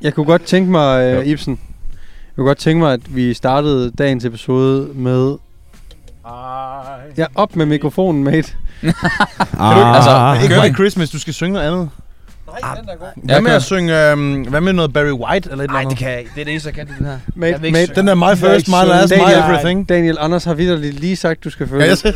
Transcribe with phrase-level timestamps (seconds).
[0.00, 1.58] jeg kunne godt tænke mig, øh, Ibsen,
[1.92, 5.36] jeg kunne godt tænke mig, at vi startede dagens episode med...
[7.16, 8.52] Ja, op med mikrofonen, mate.
[9.60, 9.96] Ah.
[9.96, 10.74] Altså, ikke gør White?
[10.74, 11.90] Christmas, du skal synge noget andet.
[12.62, 13.06] Nej, den er god.
[13.16, 15.90] Hvad med at synge, um, hvad med noget Barry White eller et eller Nej, andet?
[15.90, 16.30] det kan jeg ikke.
[16.34, 17.18] Det er det eneste, jeg kan den her.
[17.34, 17.96] Mate, ikke mate, synge.
[18.00, 19.12] Den der My First, My ikke Last.
[19.12, 19.88] My Daniel- Everything.
[19.88, 21.84] Daniel Anders har vidderligt lige sagt, du skal følge.
[21.84, 21.94] Ja,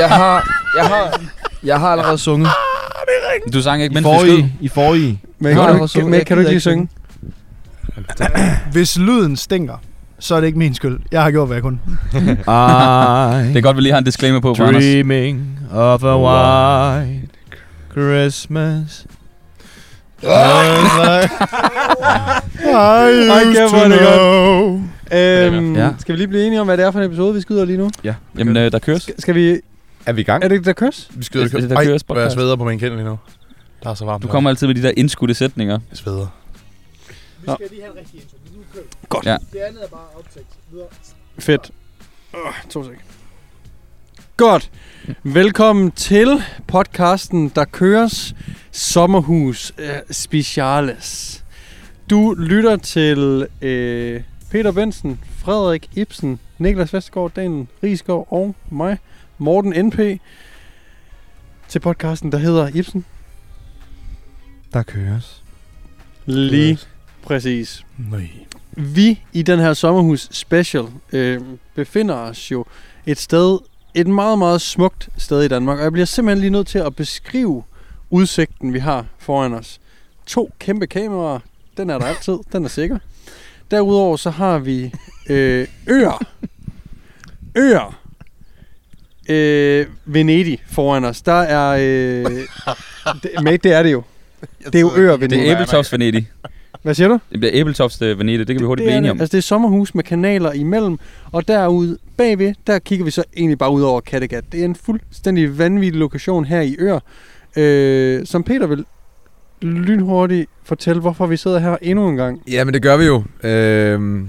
[0.00, 1.20] jeg har, jeg har,
[1.64, 2.48] jeg har allerede sunget.
[3.52, 4.28] Du sang ikke, I mens vi skød.
[4.30, 5.20] forrige, i forrige.
[5.38, 6.88] Men kan, du, kan, men kan du ikke lige ikke synge?
[8.72, 9.76] Hvis lyden stinker,
[10.18, 11.00] så er det ikke min skyld.
[11.12, 11.78] Jeg har gjort, hvad jeg kunne.
[12.12, 14.82] Det er godt, vi lige har en disclaimer på for Anders.
[14.82, 17.28] Dreaming of a white
[17.92, 19.06] Christmas.
[20.24, 20.26] I
[22.66, 24.82] Ej, used to know.
[25.12, 25.90] Øhm, Ja.
[25.98, 27.78] Skal vi lige blive enige om, hvad det er for en episode, vi skyder lige
[27.78, 27.90] nu?
[28.04, 29.02] Ja, jamen øh, der køres.
[29.02, 29.60] Skal, skal vi...
[30.06, 30.44] Er vi i gang?
[30.44, 31.08] Er det ikke der kørs?
[31.14, 33.18] Vi skyder der Ej, køres hvor jeg sveder på min kende lige nu.
[33.82, 34.22] Der er så varmt.
[34.22, 35.78] Du kommer altid med de der indskudte sætninger.
[35.90, 36.26] Jeg sveder.
[37.44, 38.36] Vi skal lige have en rigtig intro.
[38.56, 39.06] Nu kører vi.
[39.08, 39.26] Godt.
[39.26, 39.36] Ja.
[39.52, 40.46] Det andet er bare optægt.
[40.70, 40.88] Videre.
[41.38, 41.70] Fedt.
[42.34, 43.04] Oh, to sek.
[44.36, 44.70] Godt.
[45.22, 48.34] Velkommen til podcasten, der køres
[48.70, 51.44] Sommerhus uh, Speciales.
[52.10, 58.98] Du lytter til uh, Peter Bensen, Frederik Ibsen, Niklas Vestergaard, Daniel Rigsgaard og mig,
[59.38, 60.20] Morten NP,
[61.68, 63.04] til podcasten, der hedder Ibsen.
[64.72, 65.42] Der køres.
[66.26, 66.78] Lige
[67.26, 67.84] præcis.
[68.10, 68.28] Nej.
[68.76, 71.40] Vi i den her sommerhus special øh,
[71.74, 72.64] befinder os jo
[73.06, 73.58] et sted,
[73.94, 75.78] et meget, meget smukt sted i Danmark.
[75.78, 77.62] Og jeg bliver simpelthen lige nødt til at beskrive
[78.10, 79.80] udsigten, vi har foran os.
[80.26, 81.38] To kæmpe kameraer.
[81.76, 82.38] Den er der altid.
[82.52, 82.98] Den er sikker.
[83.70, 84.92] Derudover så har vi
[85.30, 86.24] øh, øer.
[87.56, 88.00] Øer.
[89.28, 91.22] Øh, Venedig foran os.
[91.22, 91.76] Der er...
[91.80, 92.32] Øh,
[93.22, 94.02] det, mate, det er det jo.
[94.64, 95.48] Det er jo øer Det Venedig.
[95.48, 96.30] er Æbeltofts Venedig.
[96.84, 97.18] Hvad siger du?
[97.32, 99.20] Det bliver Æbeltofts øh, Venedig, det kan vi hurtigt det blive enige om.
[99.20, 100.98] Altså det er sommerhus med kanaler imellem,
[101.32, 104.44] og derude bagved, der kigger vi så egentlig bare ud over Kattegat.
[104.52, 106.98] Det er en fuldstændig vanvittig lokation her i Ør,
[107.56, 108.84] øh, som Peter vil
[109.62, 112.42] lynhurtigt fortælle, hvorfor vi sidder her endnu en gang.
[112.50, 113.24] Ja, men det gør vi jo.
[113.42, 114.28] Øhm,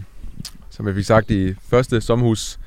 [0.69, 2.59] som jeg fik sagt i første sommerhus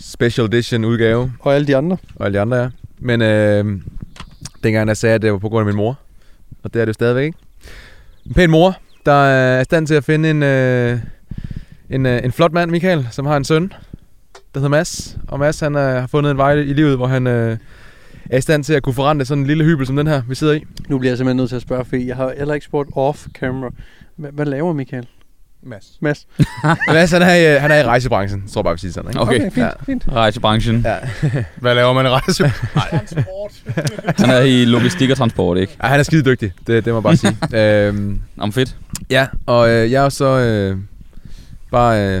[0.00, 1.96] special edition udgave, Og alle de andre.
[2.16, 2.70] og alle de andre er.
[2.98, 3.82] Men øhm,
[4.62, 5.98] dengang jeg sagde, at det var på grund af min mor,
[6.62, 7.38] og det er det jo stadigvæk, ikke?
[8.26, 10.98] En pæn mor, der er i stand til at finde en, øh,
[11.90, 13.72] en, øh, en flot mand, Michael, som har en søn,
[14.32, 15.16] der hedder Mads.
[15.28, 17.56] Og Mads, han øh, har fundet en vej i livet, hvor han øh,
[18.30, 20.34] er i stand til at kunne forrente sådan en lille hybel som den her, vi
[20.34, 20.64] sidder i.
[20.88, 23.70] Nu bliver jeg simpelthen nødt til at spørge, for jeg har heller ikke spurgt off-camera.
[24.16, 25.06] H- hvad laver Michael?
[25.66, 25.86] Mads.
[26.00, 26.26] Mads?
[26.88, 29.20] Mads, han er, i, han er i rejsebranchen, tror jeg bare, vi siger sådan, ikke?
[29.20, 29.68] Okay, fint, Ja.
[29.86, 30.04] fint.
[30.12, 30.86] rejsebranchen.
[30.86, 30.96] Ja.
[31.60, 32.52] Hvad laver man i rejse?
[34.18, 35.76] Han er i logistik og transport, ikke?
[35.80, 37.86] Ej, han er skide dygtig, det, det må jeg bare sige.
[37.86, 38.76] øhm, Om fedt.
[39.10, 40.76] ja, og øh, jeg er så øh,
[41.70, 42.16] bare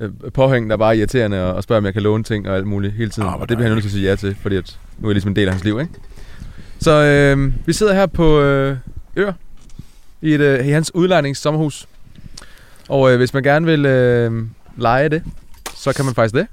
[0.00, 2.56] øh, påhæng, der er bare irriterende og, og spørger, om jeg kan låne ting og
[2.56, 3.28] alt muligt hele tiden.
[3.28, 5.08] Ah, hvor og det bliver han nødt til at sige ja til, fordi at nu
[5.08, 5.92] er jeg ligesom en del af hans liv, ikke?
[6.80, 8.76] Så øh, vi sidder her på øh,
[9.16, 9.32] Ør,
[10.22, 11.86] i, et, øh, i hans udlejningssommerhus.
[12.88, 14.32] Og øh, hvis man gerne vil øh,
[14.76, 15.22] lege det,
[15.76, 16.46] så kan man faktisk det.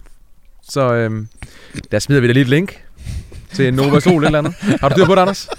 [0.70, 1.26] Så øh,
[1.92, 2.82] der smider vi da lige et link
[3.54, 4.54] til Nova Sol eller andet.
[4.82, 5.50] Har du styr på det, Anders?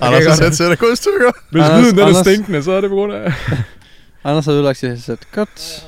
[0.00, 0.28] Anders godt.
[0.28, 1.30] har sat til at gå i stykker.
[1.50, 3.32] Hvis Anders- lyden den er Anders- stinkende, så er det på grund af...
[4.24, 5.18] Anders har ødelagt sit headset.
[5.34, 5.84] Godt.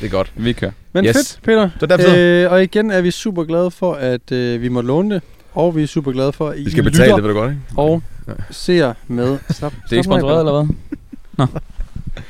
[0.00, 0.32] Det er godt.
[0.36, 0.72] Vi kører.
[0.92, 1.16] Men Yes.
[1.16, 1.70] fedt, Peter.
[1.80, 5.14] Så derfor øh, og igen er vi super glade for, at øh, vi må låne
[5.14, 5.22] det.
[5.54, 7.38] Og vi er super glade for, at I vi skal betale lytter det, ved du
[7.40, 7.62] godt, ikke?
[7.76, 8.02] og
[8.50, 9.38] ser med.
[9.50, 9.72] Stop.
[9.72, 10.52] Det er ikke sponsoreret, eller
[11.36, 11.46] hvad?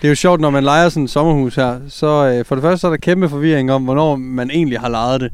[0.03, 2.07] Det er jo sjovt, når man leger sådan et sommerhus her, så
[2.39, 5.21] øh, for det første så er der kæmpe forvirring om, hvornår man egentlig har lejet
[5.21, 5.31] det.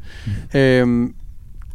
[0.53, 0.59] Mm.
[0.59, 1.13] Øhm,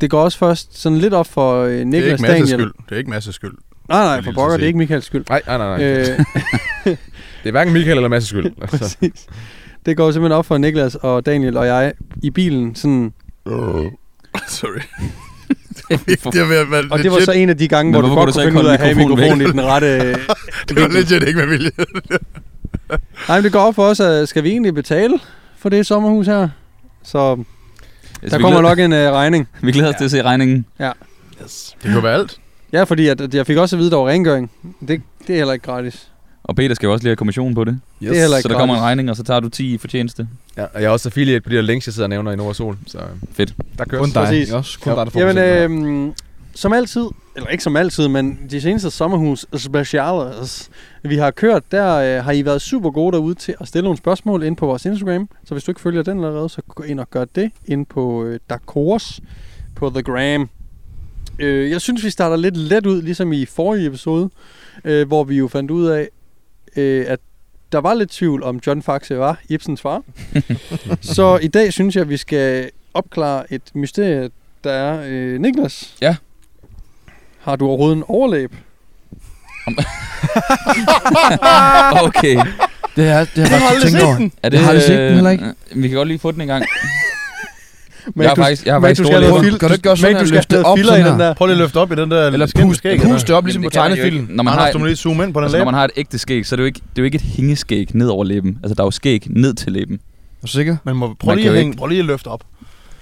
[0.00, 2.40] det går også først sådan lidt op for øh, Det er Niklas ikke Daniel.
[2.40, 2.72] masses skyld.
[2.88, 3.52] Det er ikke masses skyld.
[3.88, 5.24] Nej, nej, for pokker, det er ikke Michaels skyld.
[5.28, 5.76] Nej, nej, nej.
[5.78, 5.84] nej.
[5.86, 6.06] Øh,
[7.42, 8.46] det er hverken Michael eller Mads skyld.
[8.62, 8.78] Altså.
[9.00, 9.26] præcis.
[9.86, 11.92] Det går simpelthen op for Niklas og Daniel og jeg
[12.22, 12.74] i bilen.
[12.74, 13.12] Sådan,
[14.48, 14.80] Sorry.
[16.32, 18.14] det ved at være og det var så en af de gange, Men hvor du
[18.14, 20.16] godt kunne finde ud af at have mikrofonen i den rette øh,
[20.68, 21.70] Det var legit ikke med vilje.
[23.28, 25.18] Nej, men det går op for os, at skal vi egentlig betale
[25.58, 26.48] for det sommerhus her?
[27.02, 27.44] Så
[28.22, 29.48] Altså, der kommer glæder- nok en uh, regning.
[29.62, 30.64] Vi glæder os til at se regningen.
[31.42, 31.76] Yes.
[31.82, 32.38] Det kunne være alt.
[32.72, 34.50] Ja, fordi at, at jeg fik også at vide, at der var rengøring.
[34.88, 36.08] Det, det er heller ikke gratis.
[36.44, 37.80] Og Peter skal jo også lige have kommission på det.
[38.00, 38.82] Det er Så der kommer en gratis.
[38.82, 40.28] regning, og så tager du 10 i fortjeneste.
[40.56, 42.36] Ja, og jeg er også affiliate på de der links, jeg sidder og nævner i
[42.36, 42.76] Nova Sol.
[42.86, 43.54] Så øh, Fedt.
[43.78, 44.24] der kører Kun dig.
[44.24, 44.50] Præcis.
[44.52, 44.98] Også kun Jo.
[44.98, 46.14] dig, der får Jamen, øh,
[46.54, 47.06] som altid,
[47.36, 50.70] eller ikke som altid, men de seneste sommerhus specials,
[51.02, 53.98] vi har kørt, der øh, har I været super gode derude til at stille nogle
[53.98, 55.28] spørgsmål ind på vores Instagram.
[55.44, 58.24] Så hvis du ikke følger den allerede, så gå ind og gør det ind på
[58.24, 59.20] øh, Darkors
[59.74, 60.48] på The Gram.
[61.38, 64.30] Øh, jeg synes, vi starter lidt let ud, ligesom i forrige episode,
[64.84, 66.08] øh, hvor vi jo fandt ud af,
[66.76, 67.20] øh, at
[67.72, 70.02] der var lidt tvivl om John Faxe var Ibsens far.
[71.16, 74.30] så i dag synes jeg, at vi skal opklare et mysterie,
[74.64, 75.96] der er øh, Niklas.
[76.00, 76.16] Ja.
[77.42, 78.52] Har du overhovedet en overlæb?
[82.02, 82.36] Okay.
[82.96, 84.28] Det er det har jeg faktisk tænkt over.
[84.42, 85.44] Er Jeg har aldrig set den heller ikke.
[85.44, 86.64] øh, Vi kan godt lige få den en gang.
[88.14, 89.58] Men jeg har faktisk, jeg har faktisk du store læber.
[89.58, 91.18] Kan du ikke gøre sådan skal løfte op sådan den her?
[91.18, 91.34] der.
[91.34, 93.00] Prøv lige at løfte op i den der Eller pust, skæg.
[93.00, 94.26] pust det op, ligesom på det tegnefilm.
[94.30, 95.64] Når man, har, Anders, du må lige zoome ind på den altså, når læbe.
[95.64, 97.22] man har et ægte skæg, så er det jo ikke, det er jo ikke et
[97.22, 98.58] hængeskæg ned over læben.
[98.62, 99.94] Altså, der er jo skæg ned til læben.
[99.94, 100.76] Er du sikker?
[100.84, 102.42] Men må, prøv lige at hænge, prøv lige at løfte op.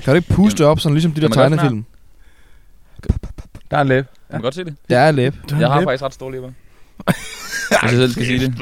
[0.04, 1.84] Kan du ikke puste det op, sådan ligesom de der tegnefilm?
[3.70, 4.04] Der er en læb.
[4.30, 4.74] Kan man godt se det?
[4.88, 5.34] Det er læb.
[5.60, 6.48] Jeg har faktisk ret store læber.
[7.08, 8.54] Hvis jeg selv skal sige det.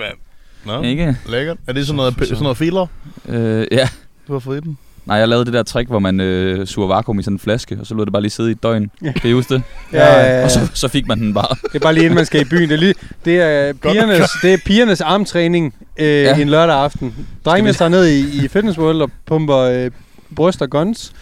[0.67, 1.17] Nå, Ikke?
[1.29, 1.56] lækkert.
[1.67, 2.87] Er det sådan noget, sådan noget filer,
[3.29, 3.88] Øh, ja.
[4.29, 4.79] du har fået i den?
[5.06, 7.76] Nej, jeg lavede det der trick, hvor man øh, suger vakuum i sådan en flaske,
[7.81, 8.91] og så lod det bare lige sidde i et døgn.
[9.03, 9.12] Ja.
[9.12, 9.62] Kan I huske det?
[9.93, 10.44] Ja, ja, ja.
[10.44, 11.56] Og så, så fik man den bare.
[11.62, 12.69] Det er bare lige inden man skal i byen.
[12.69, 12.94] Det er, lige,
[13.25, 16.37] det er, pigernes, det er pigernes armtræning øh, Ja.
[16.37, 17.15] en lørdag aften.
[17.44, 19.91] Drengene tager ned i, i Fitness World og pumper øh,
[20.37, 21.13] bryst og guns.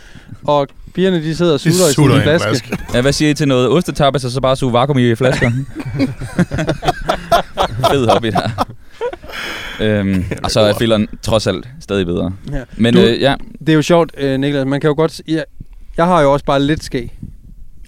[0.44, 2.79] Og pigerne de sidder og sutter i sådan en flaske.
[2.94, 5.50] Ja, hvad siger I til noget ostetapas, og så bare suge vakuum i flasker?
[7.91, 8.67] Fed hobby der.
[9.81, 12.32] Øhm, og så er filleren trods alt stadig bedre.
[12.53, 12.62] Ja.
[12.76, 14.67] Men Du- øh, ja, Det er jo sjovt, øh, Niklas.
[14.67, 15.20] Man kan jo godt...
[15.29, 15.44] Jeg,
[15.97, 17.19] jeg har jo også bare lidt skæg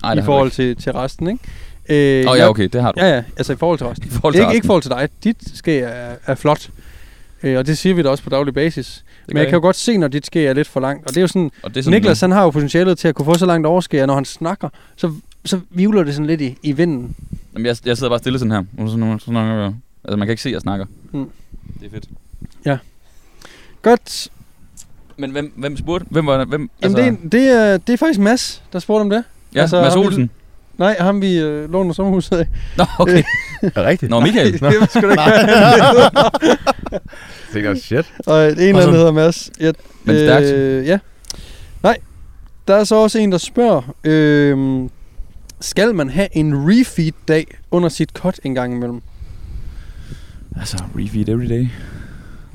[0.04, 2.22] Ej, i forhold til, til resten, ikke?
[2.24, 3.00] Øh, oh, ja, okay, det har du.
[3.00, 4.06] Ja, ja, altså i forhold til resten.
[4.06, 4.56] I forhold til ikke, resten.
[4.56, 5.08] ikke i forhold til dig.
[5.24, 6.68] Dit skæg er, er flot.
[7.42, 9.04] Øh, og det siger vi da også på daglig basis.
[9.28, 9.62] Men jeg kan jo jeg.
[9.62, 11.02] godt se, når dit skæg er lidt for langt.
[11.06, 13.08] Og det er jo sådan, Og det er sådan, Niklas han har jo potentialet til
[13.08, 15.12] at kunne få så langt overskæg, når han snakker, så,
[15.44, 17.16] så vivler det sådan lidt i, i vinden.
[17.54, 18.64] Jamen, jeg, jeg sidder bare stille sådan her.
[18.76, 20.86] Sådan, sådan, sådan, altså, man kan ikke se, at jeg snakker.
[21.12, 21.30] Mm.
[21.80, 22.08] Det er fedt.
[23.82, 24.28] Godt.
[25.16, 26.06] Men hvem, hvem spurgte?
[26.10, 26.70] Hvem var hvem?
[26.82, 29.24] Jamen altså, det, det, er, det er faktisk Mads, der spurgte om det.
[29.54, 30.30] ja, altså, Mads Olsen.
[30.78, 32.46] Nej, ham vi øh, låner sommerhuset af.
[32.76, 33.22] Nå, okay.
[33.62, 34.10] Er det rigtigt?
[34.10, 34.52] Nå, Michael.
[34.52, 35.18] det er sgu da ikke
[37.52, 38.12] Det er shit.
[38.26, 39.50] Og en eller anden hedder Mads.
[39.60, 39.72] Ja,
[40.04, 40.46] Men stærkt.
[40.46, 40.98] Øh, ja.
[41.82, 41.96] Nej,
[42.68, 44.88] der er så også en, der spørger, øh,
[45.60, 49.00] skal man have en refeed-dag under sit cut en gang imellem?
[50.58, 51.66] Altså, refeed every day.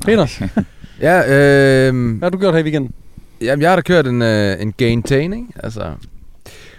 [0.06, 0.50] Peter,
[1.02, 2.92] Ja, øh, hvad har du gjort her i weekenden?
[3.42, 5.48] Jamen, jeg har da kørt en, øh, en gaintain, ikke?
[5.64, 5.92] Altså,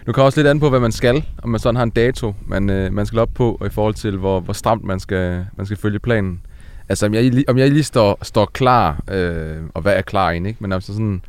[0.07, 1.25] nu kommer også lidt an på, hvad man skal.
[1.43, 3.95] Om man sådan har en dato, man, øh, man skal op på, og i forhold
[3.95, 6.41] til, hvor, hvor stramt man skal, man skal følge planen.
[6.89, 10.31] Altså, om jeg, lige- om jeg lige står, står klar, øh, og hvad er klar
[10.31, 10.63] egentlig, ikke?
[10.63, 11.23] Men altså sådan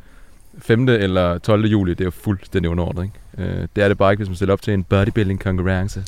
[0.58, 0.88] 5.
[0.88, 1.66] eller 12.
[1.66, 3.02] juli, det er jo fuldstændig underordnet,
[3.38, 3.50] ikke?
[3.52, 6.02] Øh, det er det bare ikke, hvis man stiller op til en bodybuilding konkurrence.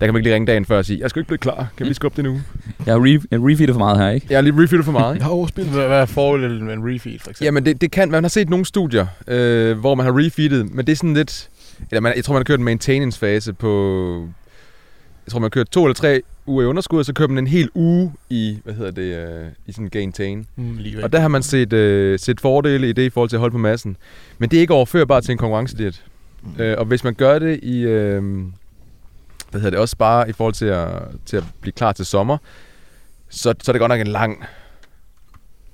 [0.00, 1.56] Der kan man ikke lige ringe dagen før og sige, jeg skal ikke blive klar,
[1.56, 2.40] kan vi lige skubbe det nu?
[2.86, 4.26] Jeg har re- refeedet for meget her, ikke?
[4.30, 5.22] Jeg har lige refittet for meget, ikke?
[5.22, 5.72] Jeg har overspillet.
[5.72, 7.44] Hvad hvad er fordelen med en refeed, for eksempel?
[7.44, 10.86] Jamen, det, det kan, man har set nogle studier, øh, hvor man har refeedet, men
[10.86, 11.48] det er sådan lidt,
[11.90, 14.28] eller man, jeg tror, man har kørt en maintenance-fase på,
[15.26, 17.38] jeg tror, man har kørt to eller tre uger i underskud, og så kører man
[17.38, 20.46] en hel uge i, hvad hedder det, øh, i sådan en gaintain.
[20.56, 21.04] Mm, lige væk.
[21.04, 23.52] Og der har man set, øh, set fordele i det i forhold til at holde
[23.52, 23.96] på massen.
[24.38, 26.04] Men det er ikke overførbart til en konkurrencediet.
[26.42, 26.62] Mm.
[26.62, 28.22] Øh, og hvis man gør det i, øh,
[29.50, 30.88] hvad hedder det, også bare i forhold til at,
[31.26, 32.38] til at blive klar til sommer,
[33.28, 34.44] så, så er det godt nok en lang,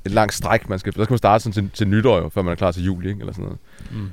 [0.04, 2.42] et langt stræk, man skal, så skal man starte sådan til, til nytår, jo, før
[2.42, 3.20] man er klar til juli, ikke?
[3.20, 3.58] eller sådan noget.
[3.90, 4.10] Mm.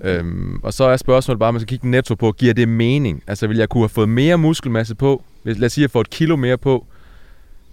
[0.00, 3.22] Øhm, og så er spørgsmålet bare, at man skal kigge netto på, giver det mening?
[3.26, 5.90] Altså vil jeg kunne have fået mere muskelmasse på, hvis, lad os sige, at jeg
[5.90, 6.86] får et kilo mere på,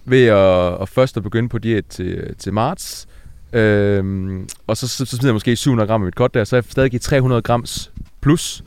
[0.04, 3.06] ved at, at først at begynde på diæt til, til marts,
[3.52, 6.56] øhm, og så, så, så smider jeg måske 700 gram i mit kort der, så
[6.56, 8.64] er jeg stadig i 300 grams plus,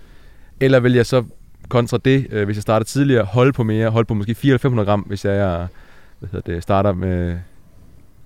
[0.60, 1.24] eller vil jeg så
[1.70, 4.62] kontra det, øh, hvis jeg starter tidligere, holde på mere, holde på måske 400 eller
[4.62, 5.68] 500 gram, hvis jeg er,
[6.20, 7.38] hvad hedder det, starter med,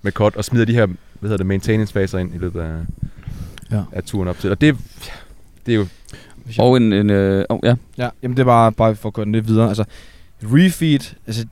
[0.02, 2.74] med cut, og smider de her, hvad hedder det, maintenance-faser ind i løbet af,
[3.72, 3.82] Ja.
[3.92, 4.52] af turen op til.
[4.52, 4.78] Og det,
[5.66, 5.88] det er jo
[6.60, 7.76] Og en, en øh, oh, ja.
[7.98, 9.68] Ja, jamen det er bare, bare for at køre lidt videre.
[9.68, 9.84] Altså,
[10.44, 11.46] refeed, altså,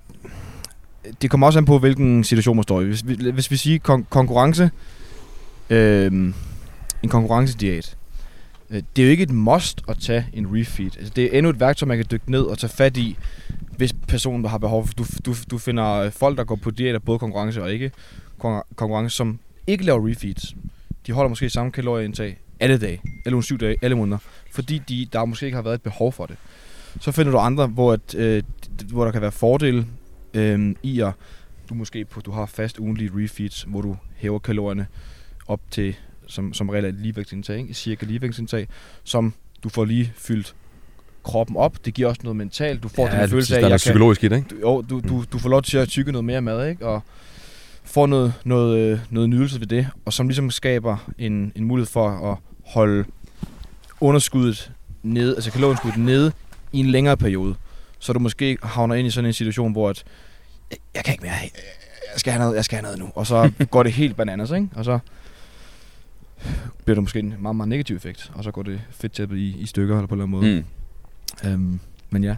[1.22, 2.86] det kommer også an på, hvilken situation man står i.
[2.86, 4.72] Hvis vi, hvis vi siger kon- konkurrence,
[5.70, 6.34] øhm,
[7.04, 7.98] en konkurrencediæt,
[8.70, 10.92] øh, det er jo ikke et must at tage en refeed.
[10.98, 13.18] Altså, det er endnu et værktøj, man kan dykke ned og tage fat i,
[13.78, 14.94] hvis personen har behov for.
[14.94, 17.92] Du, du, du finder øh, folk, der går på diæter, både konkurrence og ikke
[18.44, 20.56] konkur- konkurrence, som ikke laver refeeds.
[21.08, 24.18] De holder måske samme kalorieindtag alle dage, alle ugen syv dage, alle måneder,
[24.52, 26.36] fordi de, der måske ikke har været et behov for det.
[27.00, 28.44] Så finder du andre, hvor, at, øh,
[28.90, 29.86] hvor der kan være fordele
[30.34, 31.12] øh, i at
[31.70, 34.88] du måske på, du har fast ugenlige refeeds, hvor du hæver kalorierne
[35.48, 35.96] op til
[36.28, 37.74] som, som regel er et ligevægtsindtag, ikke?
[37.74, 38.68] cirka ligevægtsindtag,
[39.04, 40.56] som du får lige fyldt
[41.24, 41.86] kroppen op.
[41.86, 42.84] Det giver også noget mentalt.
[42.84, 44.48] Du får ja, den følelse af, er jeg kan, psykologisk i det, ikke?
[44.50, 46.88] du, jo, du, du, du får lov til at tykke noget mere mad, ikke?
[46.88, 47.02] Og
[47.84, 51.88] får noget, noget, øh, noget nydelse ved det, og som ligesom skaber en, en mulighed
[51.88, 52.38] for at
[52.74, 53.06] holde
[54.02, 54.72] underskuddet
[55.04, 56.32] nede, altså kalorieunderskuddet nede
[56.72, 57.56] i en længere periode.
[58.00, 60.04] Så du måske havner ind i sådan en situation, hvor at,
[60.72, 61.50] jeg, jeg kan ikke mere, jeg,
[62.14, 63.10] jeg skal have noget, jeg skal have noget nu.
[63.16, 64.68] Og så går det helt bananas, ikke?
[64.76, 65.00] Og så
[66.86, 68.32] bliver det måske en meget, meget negativ effekt.
[68.34, 70.66] Og så går det fedttæppet i, i stykker eller på en eller anden måde.
[71.44, 71.50] Mm.
[71.50, 72.36] Øhm, men ja.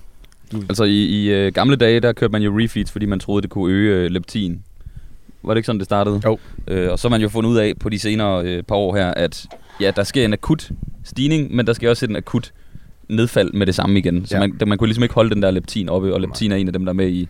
[0.51, 3.41] Du, Altså i, i øh, gamle dage, der kørte man jo refeeds, fordi man troede,
[3.41, 4.63] det kunne øge øh, leptin.
[5.43, 6.21] Var det ikke sådan, det startede?
[6.25, 6.39] Jo.
[6.67, 8.95] Øh, og så har man jo fundet ud af på de senere øh, par år
[8.95, 9.47] her, at
[9.81, 10.71] ja, der sker en akut
[11.03, 12.53] stigning, men der sker også en akut
[13.09, 14.25] nedfald med det samme igen.
[14.25, 14.39] Så Ja.
[14.39, 16.73] man, man kunne ligesom ikke holde den der leptin oppe, og leptin er en af
[16.73, 17.27] dem, der er med i,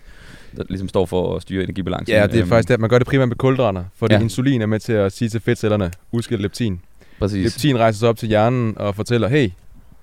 [0.58, 2.16] der ligesom står for at styre energibalancen.
[2.16, 4.20] Ja, det er Øhm, faktisk det, at man gør det primært med kulhydrater, fordi ja.
[4.20, 6.80] Insulin er med til at sige til fedtcellerne, udskil leptin.
[7.20, 7.44] Præcis.
[7.44, 9.50] Leptin rejser sig op til hjernen og fortæller, hey,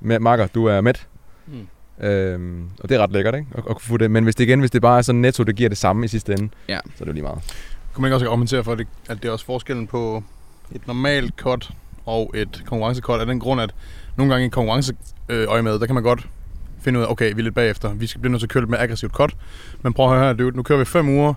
[0.05, 1.07] ma- makker, du er mæt.
[1.47, 2.05] Mm.
[2.07, 3.47] Øhm, og det er ret lækkert, ikke?
[3.53, 4.11] At, at kunne få det.
[4.11, 6.09] Men hvis det igen, hvis det bare er sådan netto, det giver det samme i
[6.09, 6.79] sidste ende, Ja.
[6.85, 7.39] så er det jo lige meget.
[7.95, 10.23] Kunne man ikke også argumentere for, at det, at det er også forskellen på
[10.75, 11.71] et normalt cut
[12.11, 13.71] og et konkurrencecut af den grund, at
[14.17, 16.27] nogle gange i konkurrenceøje med, der kan man godt
[16.83, 18.63] finde ud af, okay, vi er lidt bagefter, vi skal blive nødt til at køre
[18.63, 19.35] lidt mere aggressivt cut.
[19.83, 21.35] Men prøv at høre her, dude, nu kører vi fem uger,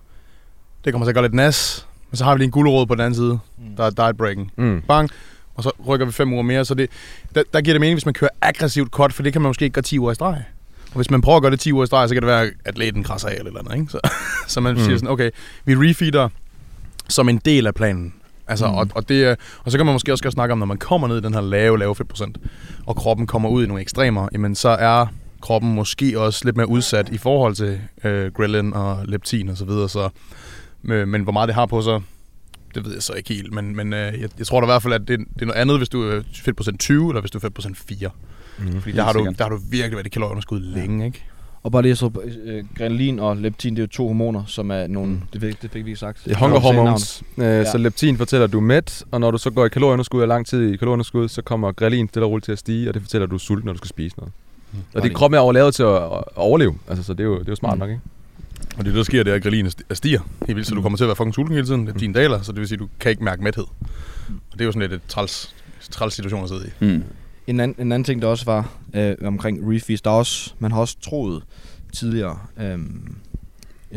[0.85, 2.95] det kommer til at gøre lidt nas, men så har vi lige en gulerod på
[2.95, 3.39] den anden side,
[3.77, 4.51] der er diet breaking.
[4.55, 4.81] Mm.
[4.87, 5.09] Bang,
[5.55, 6.89] og så rykker vi fem uger mere, så det,
[7.35, 9.65] der, der giver det mening, hvis man kører aggressivt cut, for det kan man måske
[9.65, 10.43] ikke gøre 10 uger i streg.
[10.89, 12.41] Og hvis man prøver at gøre det 10 uger i streg, så kan det være,
[12.41, 13.91] at atleten krasser af eller eller andet, ikke?
[13.91, 13.99] Så,
[14.53, 14.79] så man Mm.
[14.79, 14.85] mm.
[14.85, 15.29] siger sådan, okay,
[15.65, 16.29] vi refeeder
[17.09, 18.13] som en del af planen.
[18.47, 18.73] Altså, Mm.
[18.73, 20.77] og, og, det, er- og så kan man måske også godt snakke om, når man
[20.77, 22.37] kommer ned i den her lave, lave fedtprocent,
[22.85, 25.05] og kroppen kommer ud i nogle ekstremer, jamen så er
[25.41, 29.65] kroppen måske også lidt mere udsat i forhold til øh, ghrelin og leptin og så
[29.65, 29.89] videre.
[29.89, 30.09] Så,
[30.83, 32.01] øh, men hvor meget det har på sig,
[32.75, 33.53] det ved jeg så ikke helt.
[33.53, 35.59] Men, men øh, jeg, jeg tror da i hvert fald, at det, det er noget
[35.61, 38.09] andet, hvis du er fedtprocent 20, eller hvis du er fedtprocent 4.
[38.59, 38.81] Mm.
[38.81, 39.37] Fordi der har, du, sikkert.
[39.37, 41.23] der har du virkelig været i kalorieunderskud længe, ikke?
[41.63, 42.11] Og bare lige så,
[42.45, 45.21] øh, ghrelin og leptin, det er jo to hormoner, som er nogle, Mm.
[45.33, 46.21] det, fik, det fik vi ikke sagt.
[46.25, 47.23] Det er hunger hormones.
[47.37, 47.71] Øh, Ja.
[47.71, 50.27] Så leptin fortæller, at du er mæt, og når du så går i kalorieunderskud og
[50.27, 53.01] lang tid i kalorieunderskud, så kommer ghrelin stille og roligt til at stige, og det
[53.01, 54.33] fortæller, at du er sulten, når du skal spise noget.
[54.71, 54.77] Mm.
[54.95, 57.47] Og det kroppen er overlavet til at, at overleve, altså, så det er jo, det
[57.47, 57.79] er jo smart Mm.
[57.79, 58.01] nok, ikke?
[58.77, 60.83] Og det, der sker, det er, at grelin stiger helt vildt, så du Mm.
[60.83, 61.85] kommer til at være fucking sulten hele tiden.
[61.85, 63.63] Leptin daler, så det vil sige, at du kan ikke mærke mæthed.
[64.29, 65.55] Og det er jo sådan lidt et træls,
[65.91, 66.85] træls situation at sidde i.
[66.85, 67.03] Mm.
[67.47, 70.71] En anden, en anden ting, der også var øh, omkring refeeds, der er også, man
[70.71, 71.43] har også troet
[71.93, 72.79] tidligere, øh,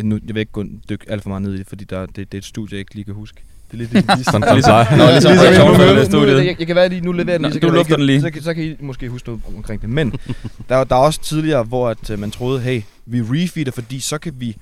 [0.05, 2.17] nu, jeg vil ikke gå dykke alt for meget ned i det, fordi der, det,
[2.17, 3.43] det er et studie, jeg ikke lige kan huske.
[3.71, 4.19] Det er lidt ligesom...
[4.25, 7.13] Sådan, Ligesom- ligesom, Nå, ligesom Ligesom- reaktionen nu- nu- Jeg, jeg kan være lige, nu
[7.13, 8.21] leverer den lige, så du kan lufter den lige.
[8.21, 9.91] Så, kan- så kan I måske huske noget om- omkring det.
[9.91, 10.13] Men
[10.69, 14.19] der, der er også tidligere, hvor at, øh, man troede, hey, vi refeeder, fordi så
[14.19, 14.57] kan vi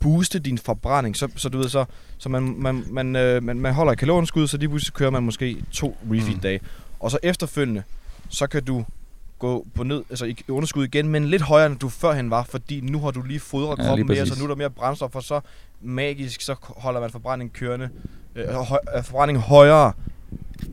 [0.00, 1.16] booste din forbrænding.
[1.16, 1.84] Så, så du ved, så,
[2.18, 5.22] så man, man, man, øh, man, man holder i kalorienskud, så lige pludselig kører man
[5.22, 6.60] måske to refeed-dage.
[7.00, 7.82] Og så efterfølgende,
[8.28, 8.84] så kan du
[9.38, 12.80] gå på ned, altså i underskud igen, men lidt højere, end du førhen var, fordi
[12.80, 14.70] nu har du lige fodret Ja, ja, kroppen lige mere, så nu er der mere
[14.70, 15.40] brændstof, og så
[15.82, 17.88] magisk, så holder man forbrænding kørende,
[18.36, 19.92] øh, høj, øh, forbrænding højere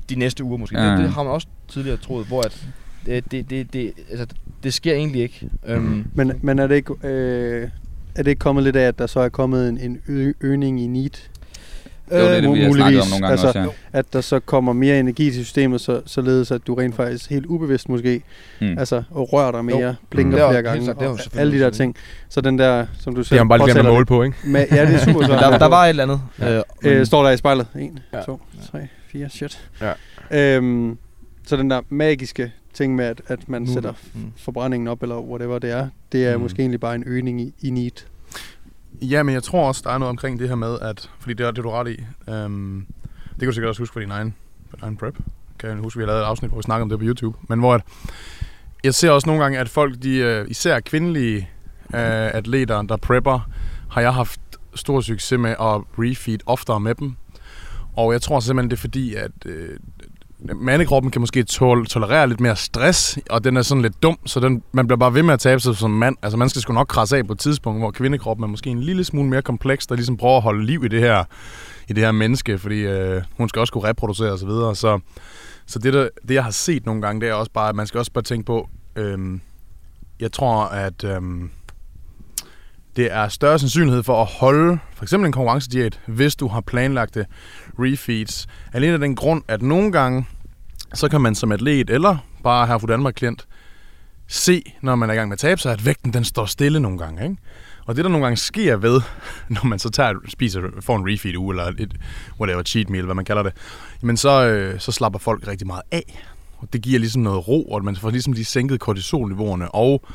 [0.10, 0.80] de næste uger måske.
[0.82, 0.92] Ja.
[0.92, 2.68] Det, det har man også tidligere troet, hvor at
[3.06, 4.28] det, det, det, det, altså,
[4.64, 5.50] det sker egentlig ikke.
[5.66, 7.70] Øhm, Men, men er, det ikke, øh,
[8.16, 10.82] er det ikke kommet lidt af, at der så er kommet en, en ø- øgning
[10.82, 11.10] i need?
[12.10, 13.10] Det er det, vi har snakket om muligvis.
[13.10, 13.66] nogle gange Altså, også, ja.
[13.94, 17.46] At der så kommer mere energi til systemet, så, således at du rent faktisk helt
[17.46, 18.22] ubevidst måske,
[18.62, 18.78] Mm.
[18.78, 19.94] altså og rører dig mere, Jo.
[20.10, 20.36] blinker Mm.
[20.38, 21.96] Det er flere gange, det er og alle de der ting.
[22.30, 24.38] Så den der, som du det selv har man bare lige at måle på, ikke?
[24.44, 25.40] det med, ja, det er super svært.
[25.40, 26.22] der, der var et eller andet.
[26.40, 26.56] Ja.
[26.58, 26.64] Øh,
[27.00, 27.68] Øh, står der i spejlet.
[27.76, 28.22] 1, Ja.
[28.22, 28.42] 2,
[28.72, 29.70] 3, 4, shit.
[29.82, 30.56] Ja.
[30.58, 30.98] Øhm,
[31.48, 34.22] så den der magiske ting med, at, at man Nu- sætter Mm.
[34.38, 36.42] forbrændingen op, eller whatever det er, det er Mm.
[36.44, 37.92] måske egentlig bare en øgning i, i need.
[39.02, 41.46] Ja, men jeg tror også, der er noget omkring det her med, at, fordi det
[41.46, 42.04] er det, er du ret i.
[42.30, 42.86] Øhm,
[43.30, 44.36] det kan du sikkert også huske for din egen,
[44.70, 45.18] fra din egen prep.
[45.60, 47.38] Kan jeg huske, vi har lavet et afsnit, hvor vi snakker om det på YouTube.
[47.50, 47.82] Men hvor at,
[48.84, 51.38] jeg ser også nogle gange, at folk, de, øh, især kvindelige
[51.94, 53.50] øh, atleter, der prepper,
[53.90, 54.42] har jeg haft
[54.76, 57.16] stor succes med at refeed oftere med dem.
[57.96, 59.78] Og jeg tror simpelthen, det er fordi, at øh,
[60.56, 64.40] mandekroppen kan måske tol- tolerere lidt mere stress, og den er sådan lidt dum, så
[64.40, 66.16] den, man bliver bare ved med at tabe sig som mand.
[66.22, 68.80] Altså man skal sgu nok krasse af på et tidspunkt, hvor kvindekroppen er måske en
[68.80, 71.24] lille smule mere kompleks, der ligesom prøver at holde liv i det her,
[71.88, 74.40] i det her menneske, fordi øh, hun skal også kunne reproducere osv.
[74.40, 74.76] Så, videre.
[74.76, 75.00] så,
[75.66, 77.88] så det, der, det, jeg har set nogle gange, det er også bare, at man
[77.88, 79.40] skal også bare tænke på, øh,
[80.20, 81.22] jeg tror, at Øh,
[82.96, 87.26] det er større sandsynlighed for at holde for eksempel en konkurrencediæt, hvis du har planlagte
[87.80, 88.48] refeeds.
[88.74, 90.26] Alene af den grund, at nogle gange,
[90.94, 93.48] så kan man som atlet eller bare her for Danmark klient
[94.28, 96.80] se, når man er i gang med at tabe sig, at vægten den står stille
[96.80, 97.24] nogle gange.
[97.24, 97.38] Ikke?
[97.86, 99.02] Og det der nogle gange sker ved,
[99.50, 101.96] når man så tager, spiser, får en refeed uge, eller et
[102.40, 103.54] whatever, cheat meal, hvad man kalder det,
[104.02, 106.26] men så, øh, så slapper folk rigtig meget af.
[106.58, 110.06] Og det giver ligesom noget ro, og man får ligesom lige sænket kortisolniveauerne, og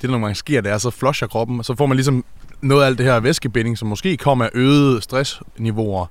[0.00, 2.24] det der nogle gange sker, det er, så flusher kroppen, og så får man ligesom
[2.60, 6.06] noget af alt det her væskebinding, som måske kommer af øgede stressniveauer.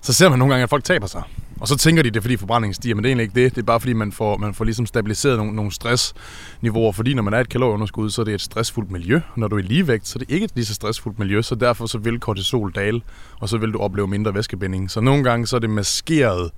[0.00, 1.22] Så ser man nogle gange, at folk taber sig.
[1.60, 3.54] Og så tænker de, det er fordi forbrændingen stiger, men det er egentlig ikke det.
[3.54, 6.92] Det er bare fordi, man får, man får ligesom stabiliseret nogle, nogle stressniveauer.
[6.92, 9.20] Fordi når man er et kalorieunderskud, så er det et stressfuldt miljø.
[9.36, 11.42] Når du er i ligevægt, så er det ikke et lige så stressfuldt miljø.
[11.42, 13.00] Så derfor så vil kortisol dale,
[13.40, 14.90] og så vil du opleve mindre væskebinding.
[14.90, 16.50] Så nogle gange så er det maskeret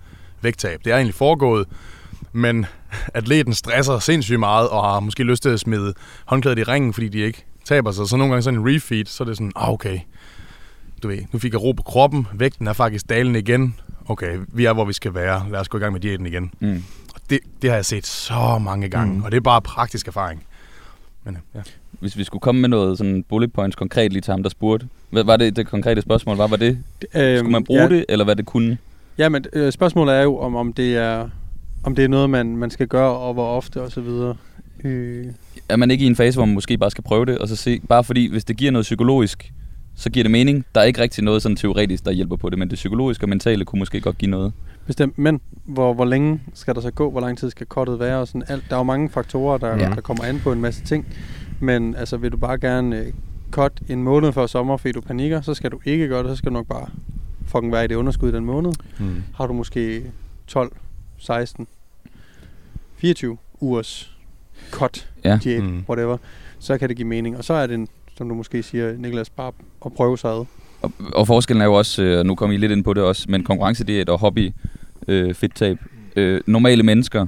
[0.42, 0.80] vægttab.
[0.84, 1.66] Det er egentlig foregået,
[2.32, 2.66] men
[3.14, 5.94] atleten stresser sindssygt meget, og har måske lyst til at smide
[6.24, 8.08] håndklædet i ringen, fordi de ikke taber sig.
[8.08, 9.98] Så nogle gange sådan en refeed, så er det sådan, ah, okay,
[11.02, 13.74] du ved, nu fik jeg ro på kroppen, vægten er faktisk dalende igen.
[14.08, 15.46] Okay, vi er, hvor vi skal være.
[15.50, 16.52] Lad os gå i gang med diæten igen.
[16.60, 16.82] Mm.
[17.14, 19.18] Og det, det har jeg set så mange gange, Mm.
[19.18, 19.24] mm.
[19.24, 20.44] og det er bare praktisk erfaring.
[21.24, 21.60] Men ja.
[22.00, 24.88] Hvis vi skulle komme med noget sådan bullet points konkret lige til ham, der spurgte.
[25.10, 26.36] Hvad var det det konkrete spørgsmål?
[26.36, 26.78] Var, var det,
[27.14, 28.78] Øhm, skulle man bruge ja, det, eller hvad det kunne?
[29.18, 31.28] Ja, men øh, spørgsmålet er jo, om, om det er
[31.84, 34.36] om det er noget, man, man skal gøre, og hvor ofte og så videre.
[34.84, 35.26] Øh,
[35.68, 37.56] Er man ikke i en fase, hvor man måske bare skal prøve det, og så
[37.56, 39.52] se, bare fordi, hvis det giver noget psykologisk,
[39.94, 40.64] så giver det mening.
[40.74, 43.28] Der er ikke rigtig noget sådan teoretisk, der hjælper på det, men det psykologiske og
[43.28, 44.52] mentale kunne måske godt give noget.
[44.86, 45.18] bestemt.
[45.18, 47.10] Men hvor, hvor længe skal der så gå?
[47.10, 48.18] Hvor lang tid skal kottet være?
[48.18, 48.64] Og sådan alt.
[48.68, 49.90] Der er jo mange faktorer, der, Ja.
[49.94, 51.06] der kommer an på en masse ting.
[51.60, 53.06] Men altså, vil du bare gerne øh,
[53.50, 56.30] cut en måned før sommer, fordi du panikker, så skal du ikke gøre det.
[56.30, 56.86] Så skal du nok bare
[57.46, 58.72] fucking være i det underskud i den måned.
[58.98, 59.22] Mm.
[59.34, 60.02] Har du måske
[60.46, 60.72] 12,
[61.20, 61.66] 16,
[62.96, 64.16] 24 ugers
[64.70, 65.38] cut Ja.
[65.44, 65.84] diæt, Mm.
[65.88, 66.16] whatever,
[66.58, 67.36] så kan det give mening.
[67.36, 69.52] Og så er det, en, som du måske siger, Niklas, bare
[69.86, 70.44] at prøve sig ad.
[70.82, 73.26] Og, og forskellen er jo også, øh, nu kommer I lidt ind på det også,
[73.28, 74.52] men konkurrencediæt og hobby
[75.08, 75.78] øh, fedttab.
[76.16, 77.26] Øh, normale mennesker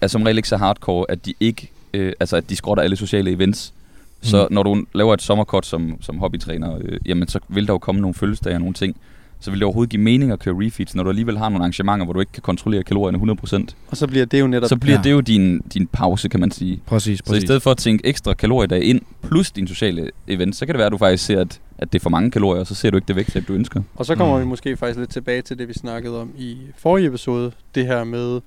[0.00, 2.96] er som regel ikke så hardcore, at de ikke, øh, altså at de skrotter alle
[2.96, 3.74] sociale events.
[4.22, 4.54] Så Mm.
[4.54, 8.00] når du laver et sommerkort som, som hobbytræner, øh, jamen så vil der jo komme
[8.00, 8.96] nogle fødselsdage og nogle ting.
[9.42, 12.04] Så vil det overhovedet give mening at køre refeeds, når du alligevel har nogle arrangementer,
[12.04, 13.74] hvor du ikke kan kontrollere kalorierne 100%.
[13.90, 14.68] Og så bliver det jo netop...
[14.68, 15.02] Så bliver Ja.
[15.02, 16.80] det jo din, din pause, kan man sige.
[16.86, 17.42] Præcis, Så i præcis.
[17.42, 20.86] stedet for at tænke ekstra kaloriedag ind, plus din sociale event, så kan det være,
[20.86, 22.96] at du faktisk ser, at, at det er for mange kalorier, og så ser du
[22.96, 23.82] ikke det vægttab, du ønsker.
[23.96, 24.40] Og så kommer Mm.
[24.40, 24.46] mm.
[24.46, 27.52] vi måske faktisk lidt tilbage til det, vi snakkede om i forrige episode.
[27.74, 28.40] Det her med,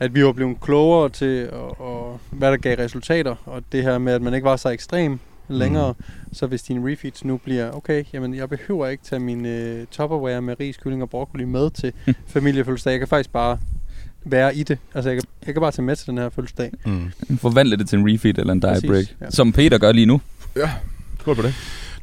[0.00, 3.34] at vi var blevet klogere til, og, og hvad der gav resultater.
[3.46, 5.18] Og det her med, at man ikke var så ekstrem
[5.52, 5.94] længere.
[5.98, 6.04] Mm.
[6.34, 10.42] Så hvis din refeeds nu bliver, okay, jamen jeg behøver ikke tage min øh, tupperware
[10.42, 11.92] med ris, kylling og broccoli med til
[12.26, 12.90] familiefødselsdag.
[12.90, 13.58] Jeg kan faktisk bare
[14.24, 14.78] være i det.
[14.94, 16.70] Altså jeg kan, jeg kan bare tage med til den her fødselsdag.
[16.86, 17.12] Mm.
[17.38, 19.06] Forvandle det til en refeed eller en diet Præcis, break.
[19.20, 19.30] ja.
[19.30, 20.20] Som Peter gør lige nu.
[21.20, 21.54] Skål på det.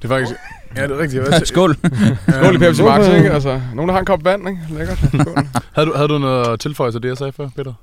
[0.02, 0.36] Det er faktisk...
[0.76, 1.24] Ja, det er rigtigt.
[1.32, 1.76] Jeg Skål.
[2.40, 3.32] Skål i Pepsi Max, ikke?
[3.32, 4.62] Altså, nogen, der har en kop vand, ikke?
[4.78, 4.98] Lækkert.
[4.98, 5.46] Skål.
[5.76, 7.74] Havde du, havde du noget at tilføje til det, jeg sagde før, Peter?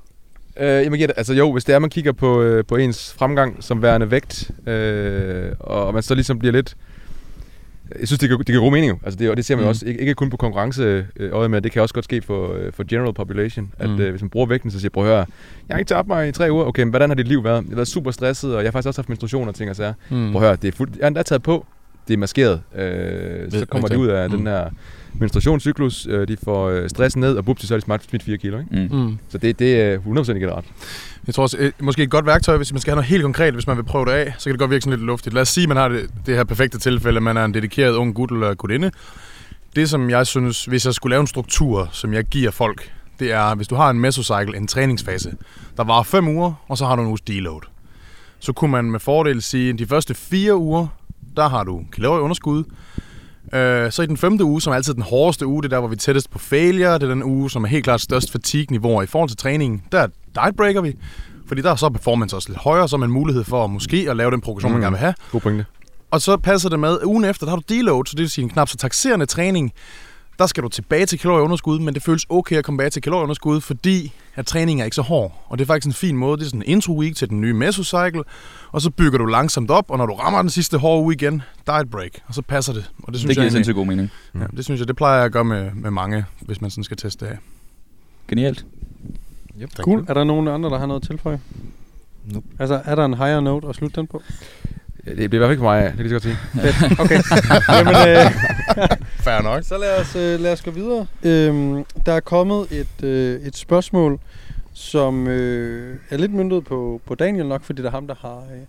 [0.61, 3.57] Øh, jamen, ja, altså jo, hvis det er, man kigger på, øh, på ens fremgang
[3.65, 6.77] som værende vægt, øh, og man så ligesom bliver lidt...
[7.99, 8.99] Jeg synes, det kan, det kan god mening jo.
[9.05, 9.69] Altså det, og det ser man Mm.
[9.69, 12.73] også, ikke, ikke kun på konkurrence øjet med, det kan også godt ske for, øh,
[12.73, 14.01] for general population, at Mm.
[14.01, 15.27] øh, hvis man bruger vægten, så siger jeg, prøv at høre,
[15.69, 17.63] jeg har ikke tabt mig i tre uger, okay, men hvordan har dit liv været?
[17.63, 19.77] Jeg har været super stresset, og jeg har faktisk også haft menstruation og ting og
[19.77, 19.93] sager.
[20.11, 20.33] Mm.
[20.33, 21.67] Prøv at høre, det er fuldt, jeg har endda taget på,
[22.09, 22.61] det er maskeret.
[22.77, 24.01] Øh, så kommer de rigtigt.
[24.01, 24.37] ud af Mm.
[24.37, 24.71] den her
[25.19, 28.39] menstruationscyklus, øh, de får øh, stressen ned, og bupti, så er de smart smidt 4
[28.39, 28.89] kilo, ikke?
[28.91, 28.99] Mm.
[28.99, 29.19] Mm.
[29.29, 30.65] Så det, det er 100% ikke ret.
[31.27, 33.55] Jeg tror også, øh, måske et godt værktøj, hvis man skal have noget helt konkret,
[33.55, 35.35] hvis man vil prøve det af, så kan det godt virke sådan lidt luftigt.
[35.35, 37.95] Lad os sige, at man har det, det her perfekte tilfælde, man er en dedikeret
[37.95, 38.91] ung gut eller gutinde.
[39.77, 43.33] Det, som jeg synes, hvis jeg skulle lave en struktur, som jeg giver folk, det
[43.33, 45.35] er, hvis du har en mesocycle, en træningsfase,
[45.77, 47.61] der varer 5 uger, og så har du en uges deload.
[48.39, 50.87] Så kunne man med fordel sige, at de første 4 uger,
[51.37, 52.65] der har du kalorieunderskud.
[53.53, 55.81] Øh, så i den femte uge, som er altid den hårdeste uge, det er der,
[55.81, 58.33] hvor vi er tættest på failure, det er den uge, som er helt klart størst
[58.33, 59.83] fatigue-niveauer i forhold til træningen.
[59.93, 60.97] Der diet breaker vi,
[61.49, 64.17] fordi der er så performance også lidt højere, så har man mulighed for måske at
[64.17, 64.83] lave den progression, man Mm.
[64.83, 65.15] gerne vil have.
[65.33, 65.67] God pointe.
[66.11, 68.31] Og så passer det med, at ugen efter, der har du deload, så det vil
[68.31, 69.73] sige en knap så taxerende træning.
[70.39, 73.61] Der skal du tilbage til kalorieunderskud, men det føles okay at komme tilbage til kalorieunderskud,
[73.61, 75.45] fordi at træningen er ikke så hård.
[75.49, 76.37] Og det er faktisk en fin måde.
[76.39, 78.23] Det er sådan en intro week til den nye mesocycle,
[78.73, 81.43] og så bygger du langsomt op, og når du rammer den sidste hårde uge igen,
[81.67, 82.91] diet break, og så passer det.
[83.03, 84.11] Og det synes, Det giver jeg, sindssygt god mening.
[84.35, 86.85] ja, det synes jeg, det plejer jeg at gøre med, med mange, hvis man sådan
[86.85, 87.39] skal teste det af.
[88.29, 88.65] Genialt.
[89.63, 89.71] Yep.
[89.77, 90.05] Cool.
[90.09, 91.41] Er der nogen andre, der har noget at tilføje?
[92.25, 92.47] Nope.
[92.59, 94.23] Altså, er der en higher note at slutte den på?
[95.05, 96.73] Det bliver i hvert fald ikke for mig, det kan jeg lige så godt sige.
[96.73, 97.01] Fedt.
[97.01, 97.21] Okay.
[97.75, 99.63] Jamen, øh, Fair nok.
[99.63, 101.07] så lad os, øh, lad os gå videre.
[101.23, 104.19] Øhm, der er kommet et, øh, et spørgsmål,
[104.73, 108.39] som øh, er lidt myndet på, på Daniel nok, fordi det er ham, der har,
[108.39, 108.61] øh,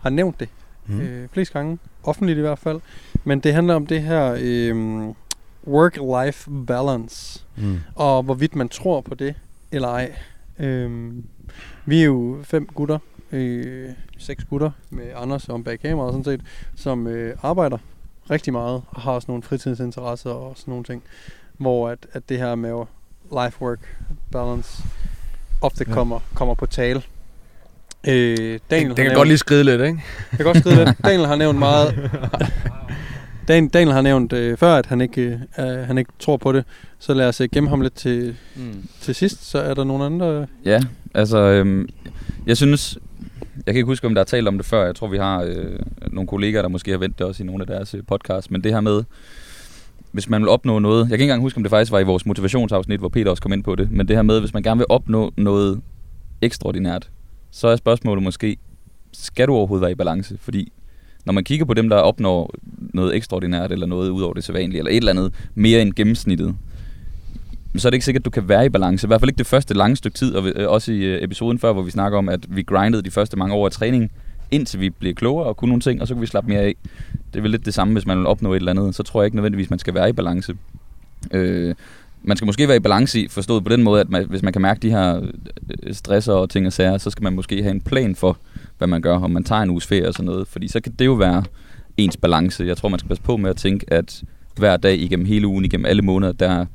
[0.00, 0.48] har nævnt det
[0.86, 1.00] mm.
[1.00, 1.78] øh, flest gange.
[2.02, 2.80] Offentligt i hvert fald.
[3.24, 5.08] Men det handler om det her øh,
[5.66, 7.44] work-life balance.
[7.56, 7.80] Mm.
[7.94, 9.34] og hvorvidt man tror på det
[9.72, 10.12] eller ej.
[10.58, 11.24] Øhm,
[11.86, 12.98] vi er jo fem gutter,
[13.32, 16.40] øh, seks gutter med Anders om bag kameraet sådan set,
[16.76, 17.78] som øh, arbejder
[18.30, 21.02] rigtig meget og har også nogle fritidsinteresser og sådan nogle ting,
[21.58, 22.84] hvor at, at det her med
[23.32, 23.78] life-work
[24.32, 24.82] balance
[25.60, 25.94] ofte Ja.
[25.94, 27.02] kommer, kommer på tale.
[28.08, 30.02] Øh, Daniel Det, det kan godt lige skride lidt, ikke?
[30.32, 30.94] jeg kan godt skrive det.
[31.04, 32.10] Daniel har nævnt meget.
[33.48, 36.64] Dan, Daniel har nævnt øh, før, at han ikke, øh, han ikke tror på det.
[36.98, 38.88] Så lad os øh, gemme ham lidt til, Mm.
[39.00, 39.50] til sidst.
[39.50, 40.46] Så er der nogle andre...
[40.64, 40.80] Ja,
[41.14, 41.88] altså, øhm,
[42.46, 42.98] jeg synes,
[43.66, 44.84] jeg kan ikke huske, om der er talt om det før.
[44.84, 45.78] Jeg tror, vi har øh,
[46.12, 48.50] nogle kollegaer, der måske har vendt det også i nogle af deres øh, podcasts.
[48.50, 49.04] Men det her med,
[50.12, 51.00] hvis man vil opnå noget...
[51.00, 53.42] Jeg kan ikke engang huske, om det faktisk var i vores motivationsafsnit, hvor Peter også
[53.42, 53.90] kom ind på det.
[53.90, 55.80] Men det her med, hvis man gerne vil opnå noget
[56.42, 57.10] ekstraordinært,
[57.50, 58.56] så er spørgsmålet måske,
[59.12, 60.38] skal du overhovedet være i balance?
[60.40, 60.72] Fordi
[61.24, 62.54] når man kigger på dem, der opnår
[62.94, 66.56] noget ekstraordinært, eller noget ud over det sædvanlige, eller et eller andet mere end gennemsnittet,
[67.78, 69.06] så er det ikke sikkert, at du kan være i balance.
[69.06, 71.58] I hvert fald ikke det første lange stykke tid, og øh, også i øh, episoden
[71.58, 74.10] før, hvor vi snakker om, at vi grindede de første mange år af træning,
[74.50, 76.74] indtil vi blev klogere og kunne nogle ting, og så kunne vi slappe mere af.
[77.32, 78.94] Det er vel lidt det samme, hvis man vil opnå et eller andet.
[78.94, 80.56] Så tror jeg ikke nødvendigvis, man skal være i balance.
[81.30, 81.74] Øh,
[82.22, 84.52] man skal måske være i balance i, forstået på den måde, at man, hvis man
[84.52, 85.20] kan mærke de her
[85.82, 88.38] øh, stresser og ting og sager, så skal man måske have en plan for,
[88.78, 90.48] hvad man gør, om man tager en uges ferie og sådan noget.
[90.48, 91.44] Fordi så kan det jo være
[91.96, 92.64] ens balance.
[92.64, 94.22] Jeg tror, man skal passe på med at tænke, at
[94.56, 96.66] hver dag igennem hele ugen, igennem alle måneder, der,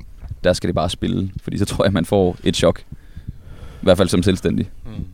[0.44, 1.30] der skal det bare spille.
[1.42, 2.80] Fordi så tror jeg, man får et chok.
[2.80, 4.70] I hvert fald som selvstændig.
[4.84, 5.04] Mm.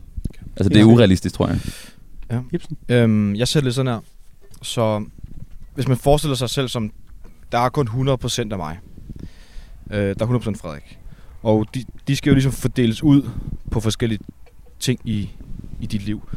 [0.55, 1.59] Altså det er urealistisk, tror jeg.
[2.51, 2.77] Ibsen?
[2.89, 3.99] Øhm, jeg ser det lidt sådan her.
[4.61, 5.05] Så
[5.75, 6.91] hvis man forestiller sig selv som,
[7.51, 8.79] der er kun 100% af mig.
[9.91, 10.99] Øh, der er 100% Frederik.
[11.43, 13.29] Og de, de skal jo ligesom fordeles ud
[13.71, 14.19] på forskellige
[14.79, 15.29] ting i,
[15.81, 16.29] i dit liv.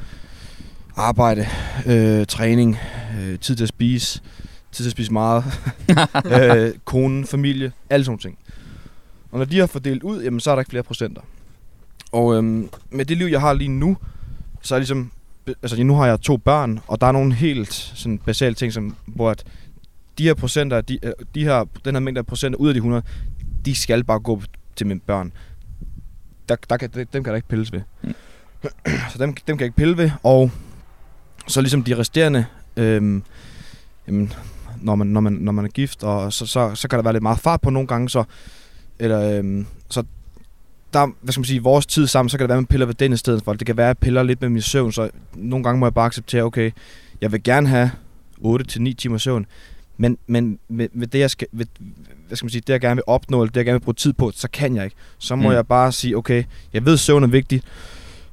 [0.96, 1.46] Arbejde,
[1.87, 2.78] øh, træning,
[3.20, 4.20] øh, tid til at spise,
[4.72, 5.44] tid til at spise meget,
[6.35, 8.38] øh, konen, familie, alle sådan nogle ting.
[9.35, 11.23] Og når de har fordelt ud, jamen, så er der ikke flere procenter.
[12.12, 13.97] Og øhm, med det liv, jeg har lige nu,
[14.61, 15.12] så er ligesom
[15.47, 18.97] altså nu har jeg to børn, og der er nogle helt sådan basale ting, som,
[19.07, 19.44] hvor at
[20.18, 22.79] de her procenter, de, øh, de her, den her mængde af procenter ud af de
[22.79, 23.03] 100,
[23.64, 24.42] de skal bare gå
[24.77, 25.33] til mine børn.
[26.49, 27.81] Der, der kan, dem kan der ikke pilles ved.
[28.03, 28.14] Mm.
[29.12, 30.51] Så dem, dem kan jeg ikke pille ved, og
[31.47, 33.23] så ligesom de resterende, øhm,
[34.07, 34.33] jamen,
[34.81, 37.12] når, man, når, man, når man er gift, og så, så, så kan der være
[37.12, 38.25] lidt meget fart på nogle gange, så,
[38.98, 40.02] eller, øhm, så
[40.92, 42.87] der, hvad skal man sige, vores tid sammen, så kan det være, at man piller
[42.87, 43.52] ved den i stedet for.
[43.52, 45.94] Det kan være, at jeg piller lidt med min søvn, så nogle gange må jeg
[45.94, 46.70] bare acceptere, okay,
[47.20, 47.90] jeg vil gerne have
[48.44, 49.46] 8-9 timer søvn,
[49.96, 51.66] men, men med, med det, jeg skal, ved,
[52.28, 53.94] hvad skal man sige, det, jeg gerne vil opnå, eller det, jeg gerne vil bruge
[53.94, 54.96] tid på, så kan jeg ikke.
[55.18, 55.54] Så må Mm.
[55.54, 57.62] jeg bare sige, okay, jeg ved, at søvn er vigtig,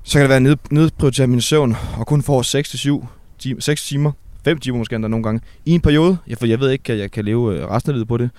[0.03, 3.05] så kan det være ned, nedprioritere min søvn, og kun få 6-7
[3.39, 4.11] timer, 6 timer,
[4.45, 7.11] 5 timer måske endda nogle gange, i en periode, for jeg ved ikke, at jeg
[7.11, 8.29] kan leve øh, resten af livet på det,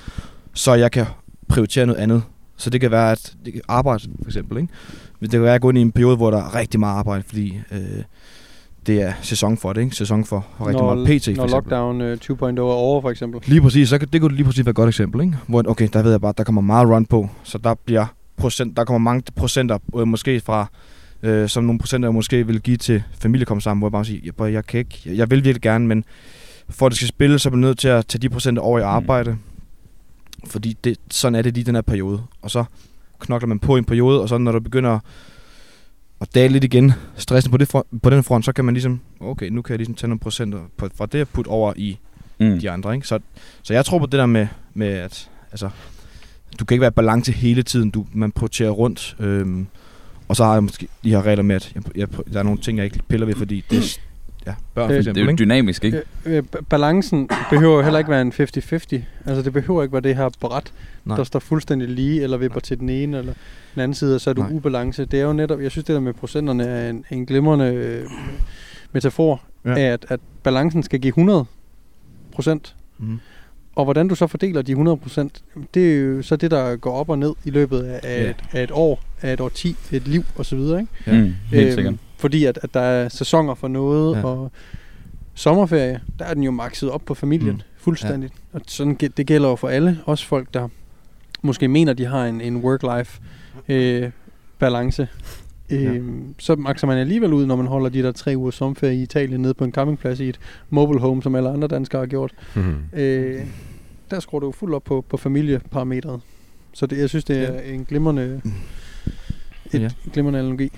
[0.54, 1.06] så jeg kan
[1.52, 2.22] prioritere noget andet.
[2.56, 4.72] Så det kan være, at det kan arbejde for eksempel, ikke?
[5.20, 6.94] Det kan være, at jeg går ind i en periode, hvor der er rigtig meget
[6.94, 7.78] arbejde, fordi øh,
[8.86, 9.96] det er sæson for det, ikke?
[9.96, 11.50] Sæson for, for rigtig når, meget PT, for Når eksempel.
[11.50, 13.40] lockdown øh, 2.0 er over, for eksempel.
[13.46, 15.36] Lige præcis, så kan, det kunne lige præcis være et godt eksempel, ikke?
[15.46, 18.76] Hvor, okay, der ved jeg bare, der kommer meget run på, så der bliver procent,
[18.76, 20.66] der kommer mange procenter, øh, måske fra,
[21.22, 24.04] øh, som nogle procenter, jeg måske vil give til familie komme sammen, hvor jeg bare
[24.04, 26.04] siger, jeg, jeg, jeg kan ikke, jeg, jeg vil virkelig gerne, men
[26.68, 28.78] for at det skal spille, så er man nødt til at tage de procenter over
[28.78, 29.38] i arbejde, mm.
[30.46, 32.64] Fordi det, sådan er det lige den her periode, og så
[33.18, 34.98] knokler man på i en periode, og så når du begynder
[36.20, 39.00] at dale lidt igen, stressen på, det front, på den front, så kan man ligesom,
[39.20, 41.98] okay, nu kan jeg ligesom tage nogle procenter på, fra det og putte over i
[42.38, 42.59] Mm.
[42.61, 42.94] de andre.
[42.94, 43.07] Ikke?
[43.07, 43.18] Så,
[43.62, 45.70] så jeg tror på det der med, med at altså,
[46.61, 47.90] du kan ikke være i balance hele tiden.
[47.90, 49.16] Du, man prioriterer rundt.
[49.20, 49.66] Øhm,
[50.28, 52.61] og så har jeg måske de her regler med, at jeg, jeg, der er nogle
[52.61, 54.00] ting, jeg ikke piller ved, fordi det
[54.46, 55.22] ja, børn for Øh, Det eksempel.
[55.22, 56.02] er jo dynamisk, ikke?
[56.24, 59.05] Øh, øh, ba- balancen behøver jo heller ikke være en 50-50.
[59.26, 60.72] Altså det behøver ikke være det her bræt,
[61.05, 61.16] Nej.
[61.16, 63.33] der står fuldstændig lige, eller vipper til den ene eller
[63.74, 64.50] den anden side, og så er du Nej.
[64.52, 65.05] ubalance.
[65.05, 68.05] Det er jo netop, jeg synes det der med procenterne er en, en glimrende øh,
[68.92, 69.70] metafor Ja.
[69.78, 71.44] af, at, at balancen skal give 100
[72.33, 72.76] procent.
[72.98, 73.18] Mm.
[73.76, 75.42] Og hvordan du så fordeler de 100 procent,
[75.74, 78.31] det er jo så det, der går op og ned i løbet af, af, Ja.
[78.31, 80.59] et, af et år, af et årti, et liv osv.
[80.59, 80.87] Ikke?
[81.07, 81.20] Ja.
[81.20, 81.94] Mm, helt sikkert.
[82.22, 84.18] Fordi at, at der er sæsoner for noget, Ja.
[84.18, 84.24] ja.
[84.24, 84.52] og
[85.35, 87.56] sommerferie, der er den jo makset op på familien, Mm.
[87.56, 87.61] mm.
[87.76, 88.32] fuldstændigt.
[88.52, 88.58] Ja.
[88.58, 90.68] Og sådan, det gælder jo for alle, også folk, der
[91.42, 93.20] måske mener, de har en, en work-life
[93.68, 94.11] øh,
[94.58, 95.08] balance.
[95.70, 96.02] Øh,
[96.38, 99.40] Så makser man alligevel ud, når man holder de der tre uger sommerferie i Italien
[99.42, 102.32] nede på en campingplads i et mobile home, som alle andre danskere har gjort.
[102.54, 102.74] Mhm.
[102.92, 103.40] Øh,
[104.11, 106.20] der skruer du jo fuldt op på, på familieparametret.
[106.72, 108.40] Så det, jeg synes, det er en glimrende,
[109.72, 109.90] et Ja.
[110.12, 110.70] glimrende analogi.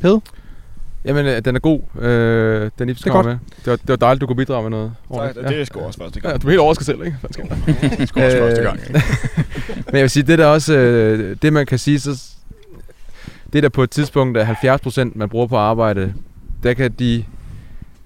[0.00, 0.18] Ped?
[1.04, 1.80] Jamen, øh, den er god.
[2.02, 3.40] Øh, den Ibsen Det er kommer godt.
[3.56, 3.64] med.
[3.64, 4.92] Det var, det var dejligt, du kunne bidrage med noget.
[5.10, 5.48] ordentligt.
[5.48, 7.16] det er sgu også første Ja, du er helt overrasket selv, ikke?
[7.98, 9.02] Det skulle også Øh, første gang, ikke?
[9.86, 12.30] Men jeg vil sige, det der også, øh, det man kan sige, så
[13.52, 14.44] det der på et tidspunkt er
[15.04, 16.14] 70% man bruger på arbejde,
[16.62, 17.24] der kan de,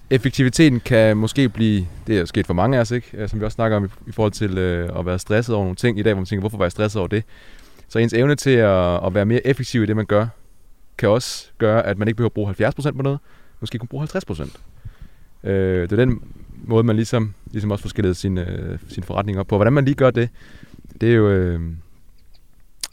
[0.09, 3.07] effektiviteten kan måske blive, det er sket for mange af os, ikke?
[3.13, 5.63] Øh, som vi også snakker om i, i forhold til øh, at være stresset over
[5.63, 7.23] nogle ting i dag, hvor man tænker, hvorfor var jeg stresset over det?
[7.89, 10.25] Så ens evne til at, at være mere effektiv i det, man gør,
[10.99, 13.19] kan også gøre, at man ikke behøver at bruge 70% på noget,
[13.59, 14.57] måske kun bruge 50%.
[15.43, 16.21] Øh, det er den
[16.63, 19.55] måde, man ligesom, ligesom også får skillet sin, øh, sin forretning op på.
[19.55, 20.29] Hvordan man lige gør det,
[21.01, 21.29] det er jo...
[21.29, 21.61] Øh,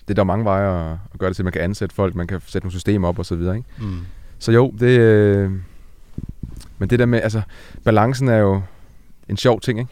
[0.09, 1.45] det er der er mange veje at, at gøre det til.
[1.45, 3.69] Man kan ansætte folk, man kan sætte nogle systemer op og så videre, ikke?
[3.79, 3.99] Mm.
[4.39, 4.99] Så jo, det...
[5.01, 5.51] Øh,
[6.79, 7.43] men det der med, altså,
[7.85, 8.63] balancen er jo
[9.29, 9.91] en sjov ting, ikke?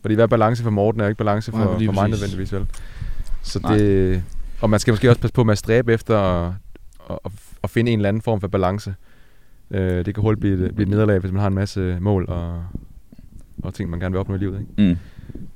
[0.00, 2.52] Fordi hvad er balance for Morten, er jo ikke balance for, Nej, for mig nødvendigvis,
[2.52, 2.66] vel?
[3.42, 3.76] Så Nej.
[3.76, 4.22] det...
[4.60, 6.54] Og man skal måske også passe på med at stræbe efter
[7.24, 7.32] at,
[7.64, 8.94] at, finde en eller anden form for balance.
[9.70, 12.24] Øh, det kan hurtigt blive, et- blive et nederlag, hvis man har en masse mål
[12.28, 12.64] og,
[13.62, 14.72] og ting, man gerne vil opnå i livet, ikke?
[14.88, 14.96] Mm.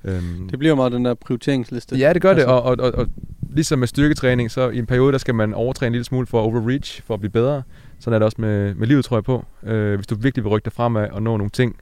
[0.05, 1.97] Øhm, Det bliver meget den der prioriteringsliste.
[1.97, 3.07] Ja, det gør det, Altså- og, og, og, og
[3.53, 6.39] ligesom med styrketræning, så i en periode, der skal man overtræne en lille smule for
[6.41, 7.63] at overreach, for at blive bedre.
[7.99, 9.45] Sådan er det også med, med livet, tror jeg på.
[9.63, 11.77] Øh, hvis du virkelig vil rykke dig fremad og nå nogle ting,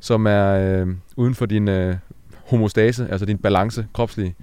[0.00, 0.46] som er
[0.80, 1.96] øh, uden for din øh,
[2.46, 4.34] homostase, altså din balance kropslige,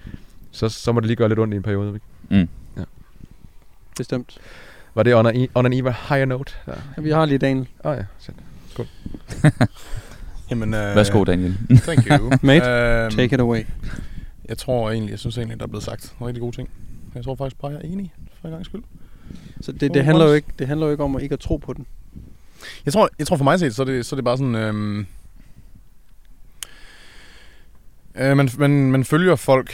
[0.52, 1.94] så, så må det lige gøre lidt ondt i en periode.
[1.94, 2.48] Ikke?
[3.98, 4.38] Bestemt.
[4.96, 6.54] Var det on, a, on an even higher note?
[6.68, 6.74] Ja.
[6.98, 7.68] Ja, vi har lige Daniel.
[7.86, 8.36] Åh oh, ja, shit.
[10.50, 11.58] Jamen, øh, Værsgo, Daniel.
[11.70, 12.32] Thank you.
[12.42, 13.64] Mate, Øhm, Take it away.
[14.50, 16.70] Jeg tror egentlig, jeg synes egentlig, der er blevet sagt nogle rigtig gode ting.
[17.16, 18.84] Jeg tror faktisk bare, jeg er enig for en gang skyld.
[19.62, 21.58] Så det, det, handler jo ikke, det handler jo ikke om at ikke at tro
[21.58, 21.86] på den.
[22.86, 24.56] Jeg tror, jeg tror for mig set, så er det, så er det bare sådan...
[24.56, 25.06] Øhm,
[28.18, 29.74] øh, man, man, man følger folk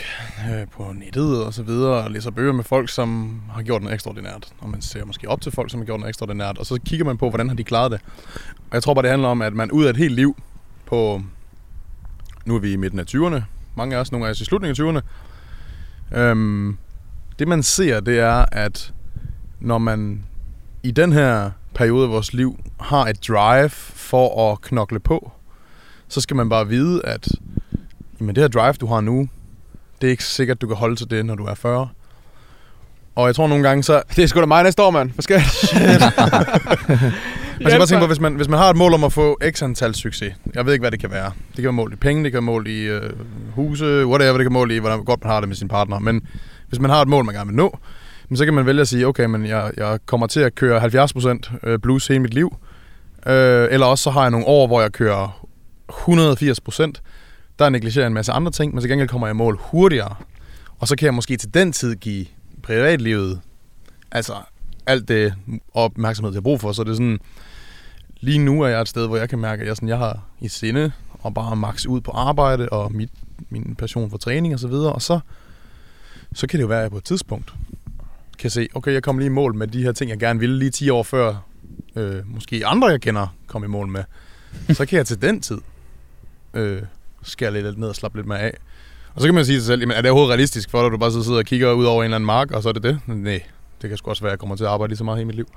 [0.49, 3.93] øh, på nettet og så videre, og læser bøger med folk, som har gjort noget
[3.93, 4.53] ekstraordinært.
[4.59, 6.57] Og man ser måske op til folk, som har gjort noget ekstraordinært.
[6.57, 8.01] Og så kigger man på, hvordan har de klaret det.
[8.57, 10.35] Og jeg tror bare, det handler om, at man ud af et helt liv
[10.85, 11.21] på...
[12.45, 13.41] Nu er vi i midten af 20'erne.
[13.75, 16.17] Mange af os, nogle af os i slutningen af 20'erne.
[16.17, 16.77] Øhm,
[17.39, 18.93] det man ser, det er, at
[19.59, 20.25] når man
[20.83, 25.31] i den her periode af vores liv har et drive for at knokle på,
[26.07, 27.27] så skal man bare vide, at
[28.21, 29.29] jamen det her drive, du har nu,
[30.01, 31.89] det er ikke sikkert, du kan holde til det, når du er 40.
[33.15, 34.01] Og jeg tror nogle gange, så...
[34.15, 35.11] Det er sgu da mig næste år, mand.
[35.11, 35.35] Hvad skal
[37.61, 39.39] Man skal bare tænke på, hvis man, hvis man har et mål om at få
[39.51, 41.31] x antal succes, jeg ved ikke, hvad det kan være.
[41.47, 43.11] Det kan være mål i penge, det kan være mål i øh,
[43.55, 45.99] huse, whatever, det kan være mål i, hvordan godt man har det med sin partner.
[45.99, 46.27] Men
[46.69, 47.77] hvis man har et mål, man gerne vil nå,
[48.29, 51.05] men så kan man vælge at sige, okay, men jeg, jeg kommer til at køre
[51.05, 52.55] 70% øh, blues hele mit liv.
[53.27, 55.45] Øh, eller også så har jeg nogle år, hvor jeg kører
[55.91, 56.91] 180%.
[57.61, 60.15] Der negligerer jeg en masse andre ting, men til gengæld kommer jeg i mål hurtigere.
[60.79, 62.25] Og så kan jeg måske til den tid give
[62.63, 63.41] privatlivet,
[64.11, 64.33] altså
[64.85, 65.33] alt det
[65.73, 66.71] opmærksomhed, jeg har brug for.
[66.71, 67.19] Så det er sådan,
[68.19, 70.19] lige nu er jeg et sted, hvor jeg kan mærke, at jeg, sådan, jeg har
[70.39, 73.09] i sinde og bare max ud på arbejde og mit,
[73.49, 74.93] min passion for træning og så videre.
[74.93, 75.19] Og så,
[76.33, 77.53] så kan det jo være, at jeg på et tidspunkt
[78.39, 80.59] kan se, okay, jeg kommer lige i mål med de her ting, jeg gerne ville
[80.59, 81.35] lige 10 år før,
[81.95, 84.03] øh, måske andre, jeg kender, kom i mål med.
[84.69, 85.57] Så kan jeg til den tid
[86.53, 86.81] øh,
[87.23, 88.53] skære lidt ned og slappe lidt mere af.
[89.15, 90.85] Og så kan man sige til sig selv, jamen, er det overhovedet realistisk for dig,
[90.85, 92.69] at du bare så sidder og kigger ud over en eller anden mark, og så
[92.69, 92.99] er det det?
[93.07, 93.41] Nej,
[93.81, 95.25] det kan sgu også være, at jeg kommer til at arbejde lige så meget hele
[95.27, 95.47] mit liv.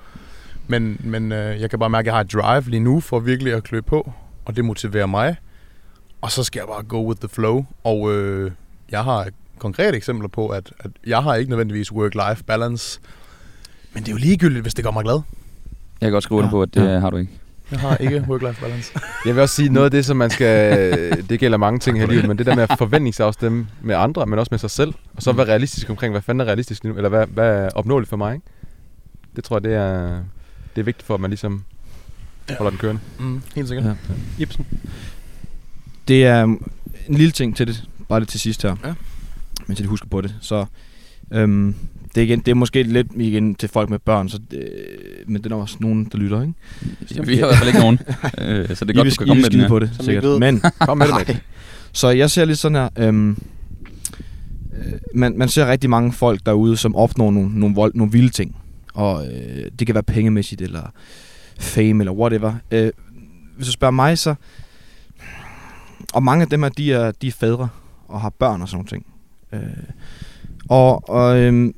[0.66, 3.18] Men, men øh, jeg kan bare mærke, at jeg har et drive lige nu for
[3.20, 4.12] virkelig at klø på,
[4.44, 5.36] og det motiverer mig.
[6.20, 7.64] Og så skal jeg bare go with the flow.
[7.84, 8.50] Og øh,
[8.90, 13.00] jeg har konkrete eksempler på, at, at jeg har ikke nødvendigvis work-life balance.
[13.92, 15.20] Men det er jo ligegyldigt, hvis det gør mig glad.
[16.00, 16.98] Jeg kan godt skrive under Ja, på, at det ja.
[16.98, 17.32] har du ikke.
[17.70, 18.92] Jeg har ikke work-life balance.
[19.26, 21.28] Jeg vil også sige, noget af det, som man skal...
[21.28, 24.26] Det gælder mange ting her i livet, men det der med at forventningsafstemme med andre,
[24.26, 24.94] men også med sig selv.
[25.16, 26.96] Og så være realistisk omkring, hvad fanden er realistisk nu?
[26.96, 28.46] Eller hvad, hvad er opnåeligt for mig, ikke?
[29.36, 30.20] Det tror jeg, det er,
[30.74, 31.64] det er vigtigt for, at man ligesom
[32.58, 33.00] holder den kørende.
[33.18, 33.86] Mm, helt sikkert.
[33.86, 33.94] Ja.
[34.38, 34.66] Ibsen.
[36.08, 36.70] Det er en
[37.08, 38.76] lille ting til det, bare det til sidst her.
[38.84, 38.94] Ja.
[39.66, 40.34] Mens jeg lige husker på det.
[40.40, 40.66] Så
[41.30, 41.74] øhm,
[42.14, 44.68] det, er igen, det er måske lidt igen til folk med børn, så det,
[45.26, 46.54] men det er også nogen, der lytter, ikke?
[47.16, 47.98] Ja, vi har i hvert fald ikke nogen.
[48.38, 49.68] øh, så det er I godt, vil, du kan komme med den her.
[49.68, 50.40] på det, Som sikkert.
[50.40, 51.40] Men, Kom med det.
[51.92, 56.76] Så jeg ser lidt sådan her, øhm, øh, man, man ser rigtig mange folk derude,
[56.76, 58.56] som opnår nogle, nogle, vold, nogle vilde ting.
[58.94, 60.92] Og øh, det kan være pengemæssigt, eller
[61.58, 62.54] fame, eller whatever.
[62.70, 62.90] Øh,
[63.56, 64.34] hvis du spørger mig, så...
[66.14, 67.68] Og mange af dem her, de er, de er fædre,
[68.08, 69.06] og har børn og sådan nogle ting.
[69.52, 69.84] Øh,
[70.68, 71.74] og og øhm,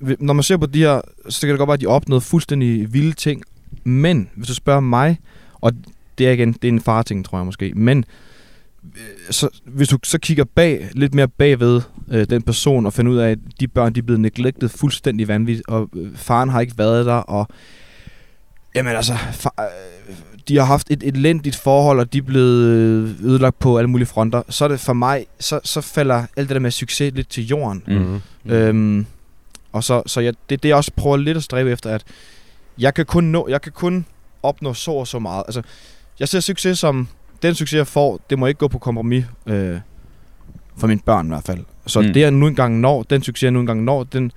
[0.00, 2.92] når man ser på de her, så kan det godt være, at de opnåede fuldstændig
[2.92, 3.42] vilde ting.
[3.84, 5.20] Men hvis du spørger mig,
[5.60, 5.72] og
[6.18, 8.04] det er igen, det er en farting, tror jeg måske, men
[8.84, 8.90] øh,
[9.30, 13.16] så, hvis du så kigger bag, lidt mere bagved øh, den person og finder ud
[13.16, 16.78] af, at de børn de er blevet neglected fuldstændig vanvittigt, og øh, faren har ikke
[16.78, 17.48] været der, og
[18.74, 20.16] jamen altså, far, øh,
[20.48, 24.06] de har haft et elendigt forhold, og de er blevet øh, ødelagt på alle mulige
[24.06, 27.28] fronter, så er det for mig, så, så falder alt det der med succes lidt
[27.28, 27.82] til jorden.
[27.86, 27.94] Mm.
[27.94, 28.20] Mm.
[28.44, 28.50] Mm.
[28.50, 29.06] Øhm,
[29.76, 32.04] og så, så jeg, det er det, jeg også prøver lidt at stræbe efter, at
[32.78, 34.06] jeg kan kun, nå, jeg kan kun
[34.42, 35.42] opnå så og så meget.
[35.46, 35.62] Altså,
[36.20, 37.08] jeg ser succes som,
[37.42, 39.78] den succes, jeg får, det må ikke gå på kompromis øh,
[40.76, 41.58] for mine børn i hvert fald.
[41.86, 42.12] Så Mm.
[42.12, 44.32] det, jeg nu engang når, den succes, jeg nu engang når, den,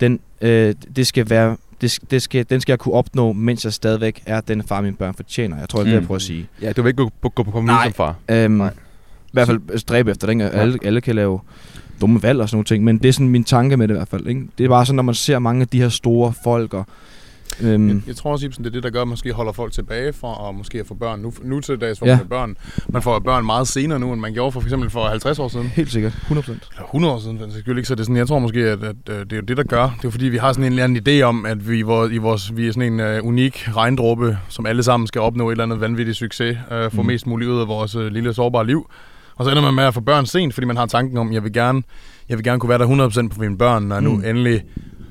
[0.00, 3.72] den, øh, det skal være det, det skal, den skal jeg kunne opnå, mens jeg
[3.72, 5.58] stadigvæk er den far, mine børn fortjener.
[5.58, 6.06] Jeg tror, det er det, jeg Mm.
[6.06, 6.48] prøver at sige.
[6.62, 7.84] Ja, du vil ikke gå på, gå på kompromis Nej.
[7.84, 8.14] som far.
[8.28, 8.70] Øhm, Nej.
[9.26, 10.50] I hvert fald stræbe efter det, ikke?
[10.50, 11.40] Alle, alle kan lave
[12.00, 13.96] dumme valg og sådan nogle ting, men det er sådan min tanke med det i
[13.96, 14.26] hvert fald.
[14.26, 14.42] Ikke?
[14.58, 16.86] Det er bare sådan, når man ser mange af de her store folk, og,
[17.62, 19.72] øhm, Jeg, jeg tror også, Ibsen, det er det, der gør, at måske holder folk
[19.72, 21.20] tilbage fra at måske at få børn.
[21.20, 22.16] Nu, nu til dags får Ja.
[22.16, 22.56] man børn.
[22.88, 25.48] Man får børn meget senere nu, end man gjorde for, for eksempel for 50 år
[25.48, 25.66] siden.
[25.66, 26.26] helt sikkert, 100%.
[26.36, 27.88] Eller 100 år siden, for skyld ikke.
[27.88, 29.96] Så det er sådan, jeg tror måske, at, at, det er jo det, der gør.
[30.02, 32.56] Det er fordi, vi har sådan en eller anden idé om, at vi, i vores,
[32.56, 35.80] vi er sådan en uh, unik regndråbe, som alle sammen skal opnå et eller andet
[35.80, 37.06] vanvittigt succes, uh, få Mm.
[37.06, 38.90] mest muligt ud af vores uh, lille sårbare liv.
[39.40, 41.44] Og så ender man med at få børn sent, fordi man har tanken om, jeg
[41.44, 41.82] vil gerne,
[42.28, 44.24] jeg vil gerne kunne være der 100% på mine børn, når jeg nu Mm.
[44.24, 44.62] endelig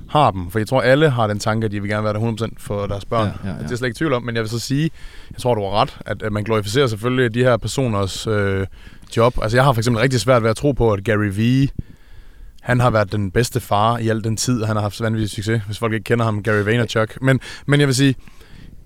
[0.09, 0.51] har dem.
[0.51, 2.87] For jeg tror, alle har den tanke, at de vil gerne være der 100% for
[2.87, 3.27] deres børn.
[3.43, 3.63] Ja, ja, ja.
[3.63, 4.89] Det er slet ikke tvivl om, men jeg vil så sige,
[5.31, 8.67] jeg tror, du har ret, at, at man glorificerer selvfølgelig de her personers øh,
[9.17, 9.33] job.
[9.41, 11.67] Altså jeg har for eksempel rigtig svært ved at tro på, at Gary Vee,
[12.61, 15.61] han har været den bedste far i al den tid, han har haft vanvittig succes,
[15.65, 17.21] hvis folk ikke kender ham, Gary Vaynerchuk.
[17.21, 18.15] Men, men jeg vil sige,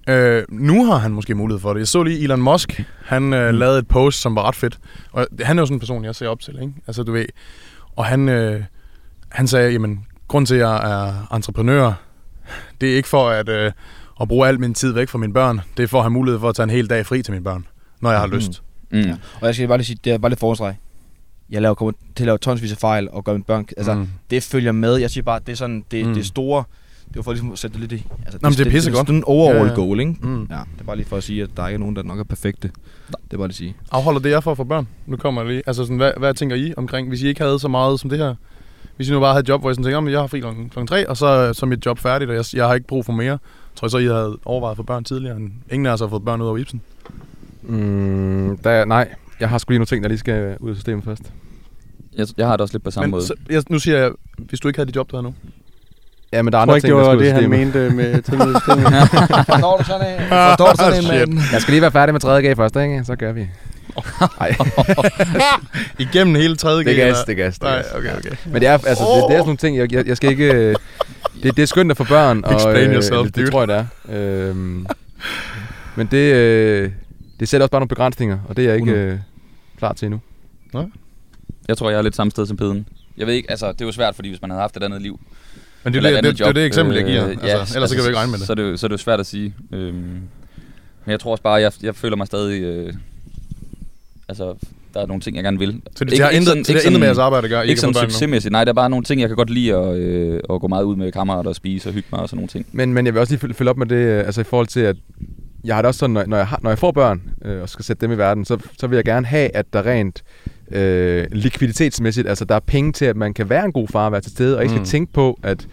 [0.08, 1.80] øh, nu har han måske mulighed for det.
[1.80, 3.60] Jeg så lige Elon Musk, han øh, Mm.
[3.60, 4.80] lavede et post, som var ret fedt.
[5.12, 6.74] Og han er jo sådan en person, jeg ser op til, ikke?
[6.88, 7.26] Altså du ved,
[7.96, 8.64] og han, øh,
[9.30, 11.94] han sagde, jamen, grund til, at jeg er entreprenør,
[12.82, 13.72] det er ikke for at, øh,
[14.22, 15.62] at bruge al min tid væk fra mine børn.
[15.78, 17.44] Det er for at have mulighed for at tage en hel dag fri til mine
[17.44, 17.66] børn,
[18.02, 18.34] når jeg har Mm.
[18.34, 18.64] lyst.
[18.92, 19.00] Mm.
[19.00, 19.16] Ja.
[19.42, 20.76] Og jeg skal bare lige sige, det er bare lidt forstreg.
[21.50, 23.66] Jeg laver, kommer til at lave tonsvis af fejl og gøre mine børn...
[23.78, 24.08] Altså, Mm.
[24.30, 24.96] det følger med.
[24.98, 26.14] Jeg siger bare, det er sådan, det, Mm.
[26.14, 26.64] det store...
[27.14, 28.08] Det var for ligesom at sætte det lidt i.
[28.26, 28.96] Altså, Nå, men det er pissegodt.
[28.98, 29.74] Det er sådan en overall Ja, ja.
[29.76, 30.16] goal, ikke?
[30.22, 30.48] Mm.
[30.50, 32.20] Ja, det er bare lige for at sige, at der ikke er nogen, der nok
[32.20, 32.68] er perfekte.
[33.08, 33.76] Det er bare lige at sige.
[33.92, 34.88] Afholder det jer for at få børn?
[35.08, 35.64] Nu kommer jeg lige.
[35.68, 38.20] Altså sådan, hvad, hvad tænker I omkring, hvis I ikke havde så meget som det
[38.20, 38.36] her?
[38.96, 40.40] Hvis I nu bare havde et job, hvor I sådan tænker, "Jamen, jeg har fri
[40.40, 43.06] klokken 3, og så, så er mit job færdigt, og jeg, jeg har ikke brug
[43.06, 43.38] for mere.
[43.76, 45.38] Tror I så, I havde overvejet at få børn tidligere?
[45.38, 46.82] end Ingen af os har fået børn ud over Ibsen.
[47.62, 51.04] Mm, der, nej, jeg har sgu lige nogle ting, der lige skal ud af systemet
[51.04, 51.34] først.
[52.18, 53.26] Jeg, jeg har det også lidt på samme Men måde.
[53.26, 55.34] så, jeg, nu siger jeg, hvis du ikke havde dit job, du havde nu.
[56.34, 58.86] Ja, men der er andre ting, der ud det, han mente med tilmødesystemet.
[59.50, 60.28] Forstår du sådan en?
[60.30, 61.40] Forstår du sådan en, mand?
[61.54, 62.42] Jeg skal lige være færdig med 3.
[62.52, 63.04] G først, ikke?
[63.06, 63.48] Så gør vi.
[64.40, 64.56] Nej,
[66.00, 67.54] Igennem hele tredje det er G, gas, det er gas.
[67.60, 67.86] Det Nej, gas.
[67.96, 68.30] okay, okay.
[68.46, 70.54] Men det er, altså, det, det er sådan nogle ting, jeg, jeg, jeg skal ikke...
[70.54, 70.76] øh,
[71.44, 73.46] Det, det er skønt at få børn, og Explain øh, yourself, det, dude.
[73.46, 74.50] det tror jeg, det er.
[74.50, 74.86] Øhm,
[75.96, 76.92] men det, øh,
[77.40, 79.18] det sætter også bare nogle begrænsninger, og det er jeg ikke øh,
[79.78, 80.20] klar til endnu.
[81.68, 82.88] Jeg tror, jeg er lidt samme sted som Peden.
[83.18, 85.02] Jeg ved ikke, altså det er jo svært, fordi hvis man havde haft et andet
[85.02, 85.20] liv.
[85.84, 87.24] Men det det, et det, andet det, det, er eksempel, jeg øh, giver.
[87.60, 88.48] Altså, ellers så kan vi ikke regne med det.
[88.48, 89.54] Så er det, så er det jo svært at sige.
[89.72, 89.94] Øhm,
[91.06, 92.62] men jeg tror også bare, jeg, jeg føler mig stadig...
[92.62, 92.94] Øh,
[94.30, 94.56] altså,
[94.94, 95.82] der er nogle ting, jeg gerne vil.
[95.96, 97.66] Så det, det har intet, så det har intet med jeres arbejde at gøre.
[97.68, 98.52] I Ikke sådan succesmæssigt.
[98.52, 100.84] Nej, der er bare nogle ting, jeg kan godt lide at, øh, at gå meget
[100.84, 102.66] ud med kammerater og spise og hygge mig og sådan nogle ting.
[102.72, 104.68] Men, men jeg vil også lige følge, følge op med det, øh, altså i forhold
[104.68, 104.96] til, at
[105.66, 107.70] jeg har det også sådan, når, når, jeg, har, når jeg får børn øh, og
[107.70, 110.24] skal sætte dem i verden, så, så vil jeg gerne have, at der rent
[110.72, 114.12] øh, likviditetsmæssigt, altså der er penge til, at man kan være en god far og
[114.12, 114.86] være til stede, og ikke skal Mm.
[114.86, 115.68] tænke på, at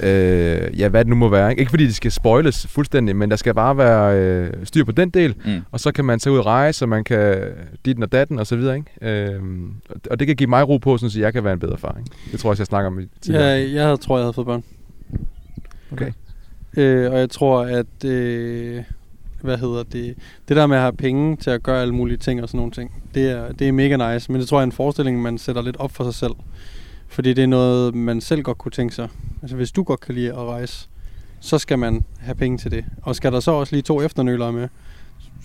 [0.00, 1.50] øh, ja, hvad det nu må være.
[1.50, 4.92] Ikke, ikke fordi de skal spoiles fuldstændig, men der skal bare være øh, styr på
[4.92, 5.60] den del, Mm.
[5.72, 7.38] og så kan man tage ud og rejse, og man kan
[7.84, 9.32] dit og datten og så videre, ikke?
[9.32, 9.72] Øhm,
[10.10, 11.96] og det kan give mig ro på, sådan, så jeg kan være en bedre far,
[11.98, 12.10] ikke?
[12.32, 13.44] Det tror jeg også, jeg snakker om i tidligere.
[13.46, 14.62] jeg, jeg tror, jeg havde fået børn.
[15.92, 16.12] Okay.
[16.76, 18.04] Øh, og jeg tror, at...
[18.04, 18.82] Øh,
[19.46, 20.14] hvad hedder det?
[20.48, 22.72] Det der med at have penge til at gøre alle mulige ting og sådan nogle
[22.72, 24.32] ting, det er, det er mega nice.
[24.32, 26.32] Men det tror jeg er en forestilling, man sætter lidt op for sig selv.
[27.08, 29.08] Fordi det er noget, man selv godt kunne tænke sig.
[29.42, 30.88] Altså hvis du godt kan lide at rejse,
[31.40, 32.84] så skal man have penge til det.
[33.02, 34.68] Og skal der så også lige to efternølere med,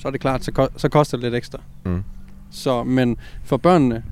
[0.02, 1.60] så er det klart, så, ko- så koster det lidt ekstra.
[1.86, 2.04] Mm.
[2.52, 4.04] Så, men for børnene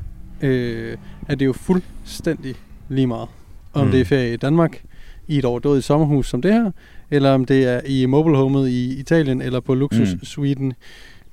[0.42, 0.98] øh,
[1.28, 2.56] er det jo fuldstændig
[2.90, 3.28] lige meget.
[3.74, 3.86] Om Mm.
[3.86, 3.92] mm.
[3.92, 4.84] det er ferie i Danmark,
[5.28, 6.72] i et overdådigt sommerhus som det her,
[7.12, 10.24] eller om det er i mobilehomet i Italien, eller på luksus Mm.
[10.26, 10.74] Sweden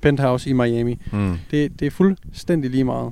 [0.01, 0.99] penthouse i Miami.
[1.11, 1.37] Mm.
[1.51, 3.11] Det, det er fuldstændig lige meget.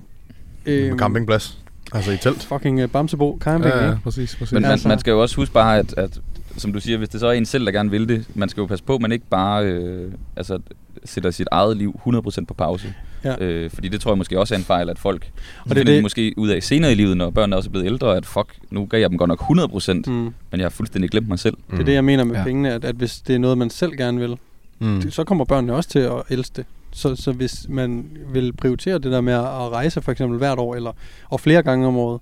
[0.92, 1.58] På campingplads.
[1.94, 2.44] Altså i telt.
[2.44, 4.04] Fucking uh, Bamsebo camping, Ja, ja, ikke?
[4.04, 4.52] præcis, præcis.
[4.54, 6.20] Men man, Altså- man skal jo også huske bare, at, at
[6.58, 8.62] som du siger, hvis det så er en selv, der gerne vil det, man skal
[8.62, 10.60] jo passe på, at man ikke bare øh, altså,
[11.06, 12.94] sætter sit eget liv 100% på pause.
[13.26, 13.36] Ja.
[13.46, 15.32] Øh, fordi det tror jeg måske også er en fejl, at folk
[15.64, 17.72] og det er det det- måske ud af senere i livet, når børnene også er
[17.72, 20.14] blevet ældre, at fuck, nu gav jeg dem godt nok 100%, mm.
[20.14, 20.22] Mm.
[20.24, 21.58] men jeg har fuldstændig glemt mig selv.
[21.72, 22.44] Det er det, jeg mener med Ja.
[22.44, 24.38] pengene, at, at hvis det er noget, man selv gerne vil,
[24.80, 24.88] Mm.
[24.88, 25.12] mm.
[25.12, 26.66] så kommer børnene også til at elske det.
[26.92, 30.76] Så, så hvis man vil prioritere det der med at rejse for eksempel hvert år,
[30.76, 30.92] eller
[31.30, 32.22] og flere gange om året,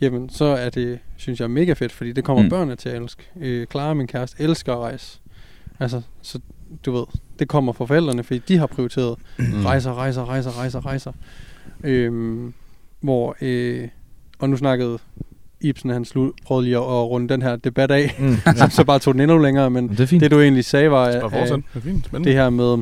[0.00, 2.46] jamen så er det, synes jeg, mega fedt, fordi det kommer Mm.
[2.46, 2.50] mm.
[2.50, 3.22] børnene til at elske.
[3.40, 5.18] Øh, Clara, min kæreste, elsker at rejse.
[5.80, 6.38] Altså, så
[6.86, 7.04] du ved,
[7.38, 9.44] det kommer fra forældrene, fordi de har prioriteret Mm.
[9.64, 11.12] rejser, rejser, rejser, rejser, rejser.
[11.84, 12.52] Øhm,
[13.00, 13.88] hvor, øh,
[14.38, 14.98] og nu snakkede
[15.60, 18.36] Ibsen, han slu, prøvede lige at, at runde den her debat af, Mm.
[18.58, 20.22] så, så bare tog den endnu længere, men Det er fint.
[20.22, 21.06] det du egentlig sagde var.
[21.10, 21.48] Det er
[21.80, 22.04] fint.
[22.06, 22.28] Spændende.
[22.28, 22.78] det her med,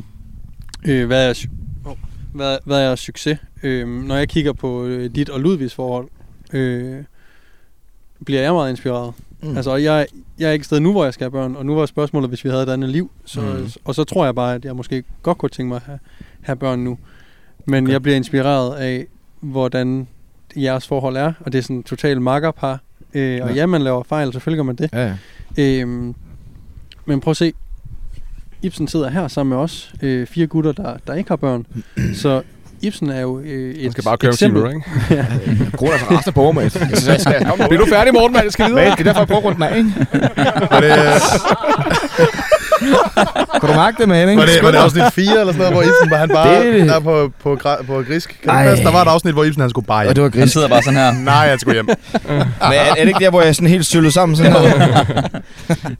[0.86, 1.44] øh, hvad, er,
[1.84, 1.96] oh,
[2.34, 3.38] hvad, hvad er succes?
[3.62, 6.08] Øh, når jeg kigger på øh, dit og Ludvigs forhold,
[6.52, 7.04] øh,
[8.26, 9.14] bliver jeg meget inspireret.
[9.42, 9.56] Mm.
[9.56, 10.06] Altså, jeg,
[10.38, 12.30] jeg er ikke et sted nu, hvor jeg skal have børn, og nu var spørgsmålet,
[12.30, 13.10] hvis vi havde et andet liv.
[13.24, 13.68] Så, Mm.
[13.84, 15.98] Og så tror jeg bare, at jeg måske godt kunne tænke mig at have,
[16.42, 16.98] have børn nu.
[17.66, 17.92] Men okay.
[17.92, 19.06] jeg bliver inspireret af,
[19.40, 20.08] hvordan
[20.56, 22.80] jeres forhold er, og det er sådan totalt makkerpar.
[23.14, 23.54] Øh, og Ja.
[23.54, 24.90] ja, man laver fejl, selvfølgelig gør man det.
[24.92, 25.14] Ja,
[25.56, 25.80] ja.
[25.80, 26.14] Øhm,
[27.06, 27.52] men prøv at se.
[28.62, 29.94] Ibsen sidder her sammen med os.
[30.02, 31.66] Øh, fire gutter, der, der ikke har børn.
[32.14, 32.42] Så
[32.82, 34.62] Ibsen er jo øh, et Man skal bare køre eksempel.
[34.62, 34.82] Zero, ikke?
[35.16, 35.26] ja.
[35.76, 36.78] Gruner altså resten på, mate.
[37.68, 38.44] Bliver du færdig, Morten, mand?
[38.44, 38.84] Jeg skal videre.
[38.84, 39.92] Mate, det er derfor, jeg prøver rundt den af, ikke?
[40.70, 40.92] Var det,
[43.60, 44.40] Kan du mærke det, man, ikke?
[44.40, 46.90] var det, var det afsnit 4 eller sådan noget, hvor Ibsen bare, han bare Det-
[46.90, 48.28] er på, på, på grisk?
[48.28, 48.74] Kan det Ej.
[48.74, 50.52] Der var et afsnit, hvor Ibsen han skulle bare Og det var Han gris.
[50.52, 51.12] sidder bare sådan her.
[51.12, 51.86] Nej, jeg skulle hjem.
[51.86, 51.96] Men
[52.60, 54.36] er, er, det ikke der, hvor jeg er sådan helt søllet sammen?
[54.36, 55.04] Sådan her?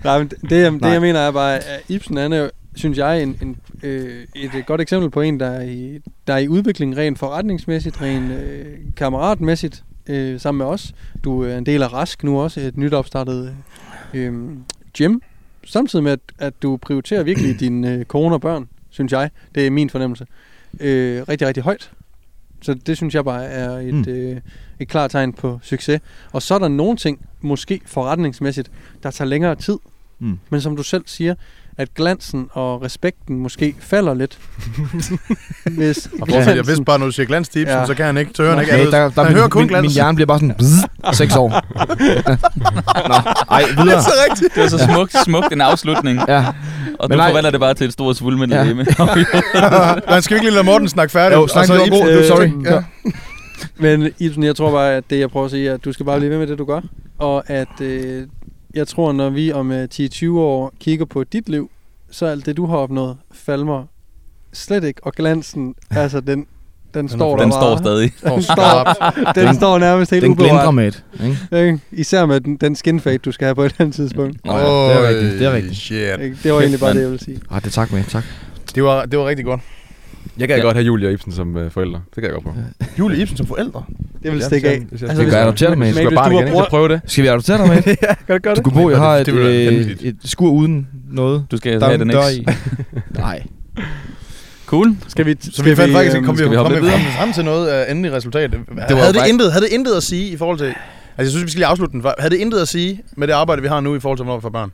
[0.05, 0.91] Nej, men det, det, jeg, det Nej.
[0.91, 4.67] jeg mener er bare, at Ibsen han er jo, synes jeg, en, en, øh, et,
[4.67, 8.67] godt eksempel på en, der er i, der er i udvikling rent forretningsmæssigt, rent øh,
[8.97, 10.95] kammeratmæssigt øh, sammen med os.
[11.25, 13.57] Du er en del af Rask nu også, et nyt opstartet
[14.15, 14.33] øh,
[14.99, 15.19] gym.
[15.65, 19.31] Samtidig med, at, at du prioriterer virkelig dine øh, kone og børn, synes jeg.
[19.55, 20.27] Det er min fornemmelse.
[20.81, 21.91] Øh, rigtig, rigtig højt.
[22.63, 24.05] Så det synes jeg bare er et, mm.
[24.09, 24.41] øh,
[24.81, 26.01] et klart tegn på succes.
[26.33, 28.71] Og så er der nogle ting, måske forretningsmæssigt,
[29.03, 29.79] der tager længere tid.
[30.19, 30.39] Mm.
[30.51, 31.35] Men som du selv siger,
[31.79, 34.39] at glansen og respekten måske falder lidt.
[35.79, 37.87] Hvis Og jeg vidste bare, når du siger glans Ja.
[37.87, 38.73] så kan han ikke tørre, han ikke.
[38.73, 39.83] Okay, Altså, der, der, han min, hører kun min, glans.
[39.83, 41.49] min hjerne bliver bare sådan bzz, seks år.
[43.09, 43.15] Nå,
[43.51, 44.03] ej, Det er videre.
[44.03, 44.55] så rigtigt.
[44.55, 46.21] Det er så smukt, smukt en afslutning.
[46.29, 46.47] Ja,
[46.99, 47.29] Og Men du nej.
[47.31, 48.65] forvandler det bare til et stort svulmende Ja.
[48.65, 48.87] hjemme.
[50.09, 51.41] Man skal ikke lige lade Morten snakke færdigt.
[51.41, 52.11] Jo, snak og så du var god.
[52.11, 52.49] øh, Sorry.
[52.65, 52.83] Ja.
[53.77, 56.07] Men Ibsen, jeg tror bare, at det jeg prøver at sige, er, at du skal
[56.07, 56.81] bare blive ved med det, du gør.
[57.19, 58.23] Og at øh,
[58.75, 61.71] jeg tror, når vi om øh, 10-20 år kigger på dit liv,
[62.11, 63.85] så alt det, du har opnået, falmer
[64.53, 65.01] slet ikke.
[65.07, 66.47] Og glansen, altså den,
[66.95, 67.61] den står der Den bare.
[67.61, 68.13] står stadig.
[68.35, 70.93] Den står, den står nærmest helt den glindrer med
[71.25, 71.39] ikke?
[71.67, 71.81] Ikke?
[71.93, 74.37] Især med den, den skin fade, du skal have på et andet tidspunkt.
[74.45, 74.61] Ja, det
[74.97, 75.77] er rigtigt, det er rigtigt.
[75.77, 76.43] Shit.
[76.43, 77.41] Det var egentlig bare det, jeg ville sige.
[77.51, 78.25] Ej, det er tak med, tak.
[78.75, 79.61] Det var, det var rigtig godt.
[80.39, 80.63] Jeg kan Ja.
[80.63, 82.01] godt have Julie og Ibsen som øh, forældre.
[82.15, 82.57] Det kan jeg godt prøve.
[82.99, 83.85] Julie Ibsen som forældre.
[84.23, 84.83] Det vil stikke af.
[84.93, 85.93] Altså, Det gør jeg adoptere dig med.
[85.93, 86.67] Skal jeg bare du igen, ikke?
[86.71, 87.01] Prøve det.
[87.07, 87.77] Skal vi adoptere dig med?
[88.03, 88.65] ja, kan du gøre Du det?
[88.65, 91.45] kunne bo, jeg har et, Det være øh, et skur uden noget.
[91.51, 92.57] Du skal have den ikke.
[93.11, 93.43] Nej.
[94.67, 94.97] Cool.
[95.09, 97.01] Skal vi, Så vi fandt faktisk, øhm, kom vi, skal vi hoppe vi lidt frem,
[97.19, 98.53] frem til noget af endelig resultat.
[98.53, 100.65] var havde, det intet, havde det intet at sige i forhold til...
[100.67, 100.77] Altså,
[101.19, 102.05] jeg synes, vi skal lige afslutte den.
[102.19, 104.39] Havde det intet at sige med det arbejde, vi har nu i forhold til, hvornår
[104.39, 104.71] vi får børn?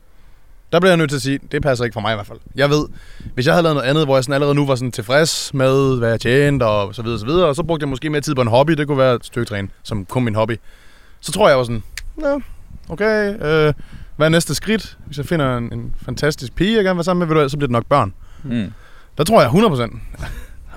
[0.71, 2.39] Der bliver jeg nødt til at sige, det passer ikke for mig i hvert fald.
[2.55, 2.85] Jeg ved,
[3.33, 5.97] hvis jeg havde lavet noget andet, hvor jeg sådan allerede nu var sådan tilfreds med,
[5.97, 8.35] hvad jeg tjente og så videre, så videre, og så brugte jeg måske mere tid
[8.35, 10.57] på en hobby, det kunne være et styrketræne, som kun min hobby.
[11.21, 11.83] Så tror jeg, var sådan,
[12.21, 12.37] ja,
[12.89, 13.73] okay, øh,
[14.15, 14.97] hvad er næste skridt?
[15.05, 17.67] Hvis jeg finder en, en fantastisk pige, jeg gerne vil være sammen med, så bliver
[17.67, 18.13] det nok børn.
[18.43, 18.73] Mm.
[19.17, 19.99] Der tror jeg 100%.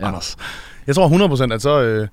[0.00, 0.06] Ja.
[0.06, 0.36] Anders.
[0.86, 1.82] Jeg tror 100% at så...
[1.82, 2.08] Øh,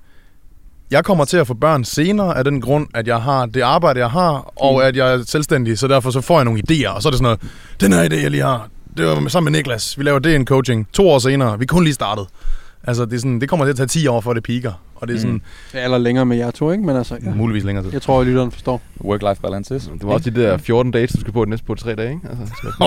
[0.90, 4.00] jeg kommer til at få børn senere af den grund, at jeg har det arbejde,
[4.00, 7.02] jeg har, og at jeg er selvstændig, så derfor så får jeg nogle idéer, og
[7.02, 7.40] så er det sådan noget,
[7.80, 10.46] den her idé, jeg lige har, det var sammen med Niklas, vi laver det en
[10.46, 12.26] coaching, to år senere, vi er kun lige startet.
[12.84, 15.08] Altså, det, er sådan, det kommer til at tage 10 år, for det piker, og
[15.08, 15.78] det er sådan, Mm.
[15.78, 16.84] Eller længere med jer to, ikke?
[16.84, 17.30] Men altså, ja.
[17.30, 17.36] mm.
[17.36, 17.92] muligvis længere tid.
[17.92, 18.80] jeg tror, at lytteren forstår.
[19.04, 19.82] Work-life balance is.
[19.82, 22.08] Det var også de der 14 dates, du skal på de næste på tre dage,
[22.12, 22.28] ikke?
[22.30, 22.70] Altså, skal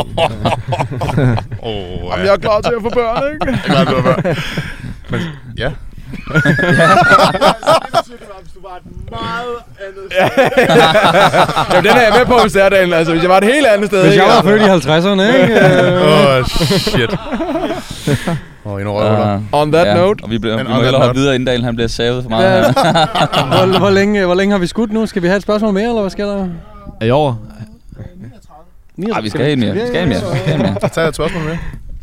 [1.64, 3.45] Åh, Jamen, jeg er klar til at få børn, ikke?
[3.45, 4.36] Jeg er klar til at være-
[5.12, 5.22] Men,
[5.58, 5.72] ja.
[11.72, 12.93] Jamen, den er jeg med på, hvis det er den.
[12.93, 15.53] Altså, hvis jeg var et helt andet sted, Hvis jeg var født i 50'erne, ikke?
[16.05, 17.16] Åh, oh, shit.
[18.66, 19.36] Oh, endnu røvhuller.
[19.36, 20.24] Uh, On that note.
[20.24, 22.43] Og vi, bliver, vi må hellere hoppe videre, inden Dalen han bliver savet for meget.
[22.43, 22.61] Ja.
[23.68, 25.05] hvor, hvor, længe, hvor længe har vi skudt nu?
[25.05, 26.47] Skal vi have et spørgsmål mere, eller hvad sker der?
[27.01, 27.36] Er I over?
[29.14, 29.74] Ej, vi skal have en mere.
[29.74, 30.20] Vi skal have en mere.
[30.20, 30.76] Skal en mere.
[30.95, 31.57] Jeg et spørgsmål med.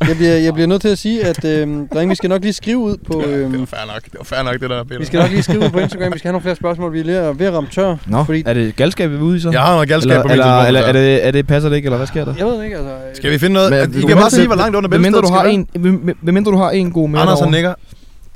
[0.08, 2.52] Jeg bliver, jeg bliver nødt til at sige, at øh, drenge, vi skal nok lige
[2.52, 3.22] skrive ud på...
[3.26, 4.98] Det Øh, var fair nok, det var fair nok, det der, Peter.
[4.98, 6.12] vi skal nok lige skrive ud på Instagram.
[6.12, 6.92] Vi skal have nogle flere spørgsmål.
[6.92, 7.96] Vi er ved at ramme tør.
[8.06, 9.50] Nå, Fordi, er det galskab, vi er ude i så?
[9.50, 11.68] Jeg har noget galskab eller, på mit eller, tidspunkt, eller er, det, er det, passer
[11.68, 12.34] det ikke, eller hvad sker der?
[12.38, 12.90] jeg ved ikke, altså...
[12.92, 13.70] øh, Skal vi finde noget?
[13.70, 15.90] Men- Men, I kan bare sige, hvor langt under Hvem mindre du bæltestedet har skal
[15.94, 17.74] en, hvem- mindre du har en god mere Anders han nikker.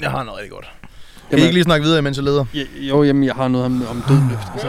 [0.02, 0.70] Jeg har noget rigtig godt.
[1.34, 2.44] Kan I Jamen- ikke lige snakke videre, imens jeg leder?
[2.54, 4.46] Ja, Jo, jamen, jeg har noget om, om dødløft.
[4.52, 4.68] Altså,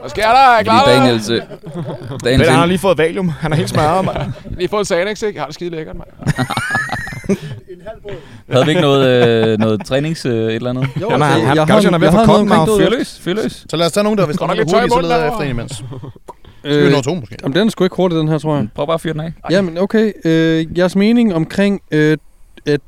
[0.00, 0.56] Hvad sker der?
[0.56, 1.30] Er I Fordi Daniels...
[1.30, 1.40] øh,
[2.24, 3.28] Daniels Men han har lige fået valium.
[3.28, 4.32] Han er helt smadret, mand.
[4.58, 5.36] Lige fået Xanax, ikke?
[5.36, 6.08] Jeg har det skide lækkert, mand.
[8.52, 10.26] havde vi ikke noget, øh, noget trænings...
[10.26, 10.82] Øh, et eller andet?
[11.00, 13.70] jo, Jamen, altså, han- han- jeg er ved at få jeg har noget omkring dødløft.
[13.70, 15.40] Så lad os tage nogen, der hvis nok er lidt hurtigt, så leder jeg efter
[15.40, 15.72] en imens.
[16.64, 17.36] Skal vi Øh, nå to måske.
[17.42, 18.68] jamen, den er sgu ikke hurtig, den her, tror jeg.
[18.74, 19.32] Prøv bare at fyre den af.
[19.50, 20.12] Jamen, okay.
[20.24, 22.16] Øh, jeres mening omkring øh,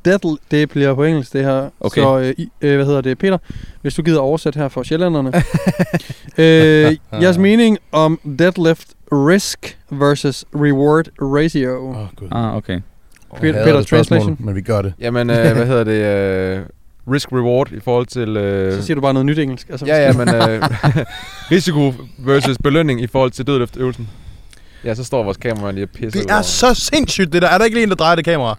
[0.04, 1.70] deadl, det bliver på engelsk, det her.
[1.80, 2.02] Okay.
[2.02, 3.38] Så, øh, I- øh, hvad hedder det, Peter?
[3.82, 5.32] Hvis du gider oversætte her for sjællanderne.
[6.38, 11.88] øh, jeres mening om deadlift risk versus reward ratio.
[11.90, 12.28] Åh, gud.
[12.30, 12.80] Ah, okay.
[13.40, 14.36] Peter, hader Peter det spørgsmål, translation.
[14.46, 14.92] Men vi gør det.
[15.00, 15.92] Jamen, øh, hvad hedder det?
[16.58, 16.60] Øh,
[17.10, 18.36] risk-reward i forhold til...
[18.36, 19.70] Øh, Så siger du bare noget nyt engelsk.
[19.70, 20.62] Altså, ja, ja, men øh,
[21.50, 24.08] risiko versus belønning i forhold til dødløftøvelsen.
[24.84, 27.48] Ja, så står vores kamera lige og pisser Det er så sindssygt, det der.
[27.48, 28.56] Er der ikke lige en, der drejer det kamera?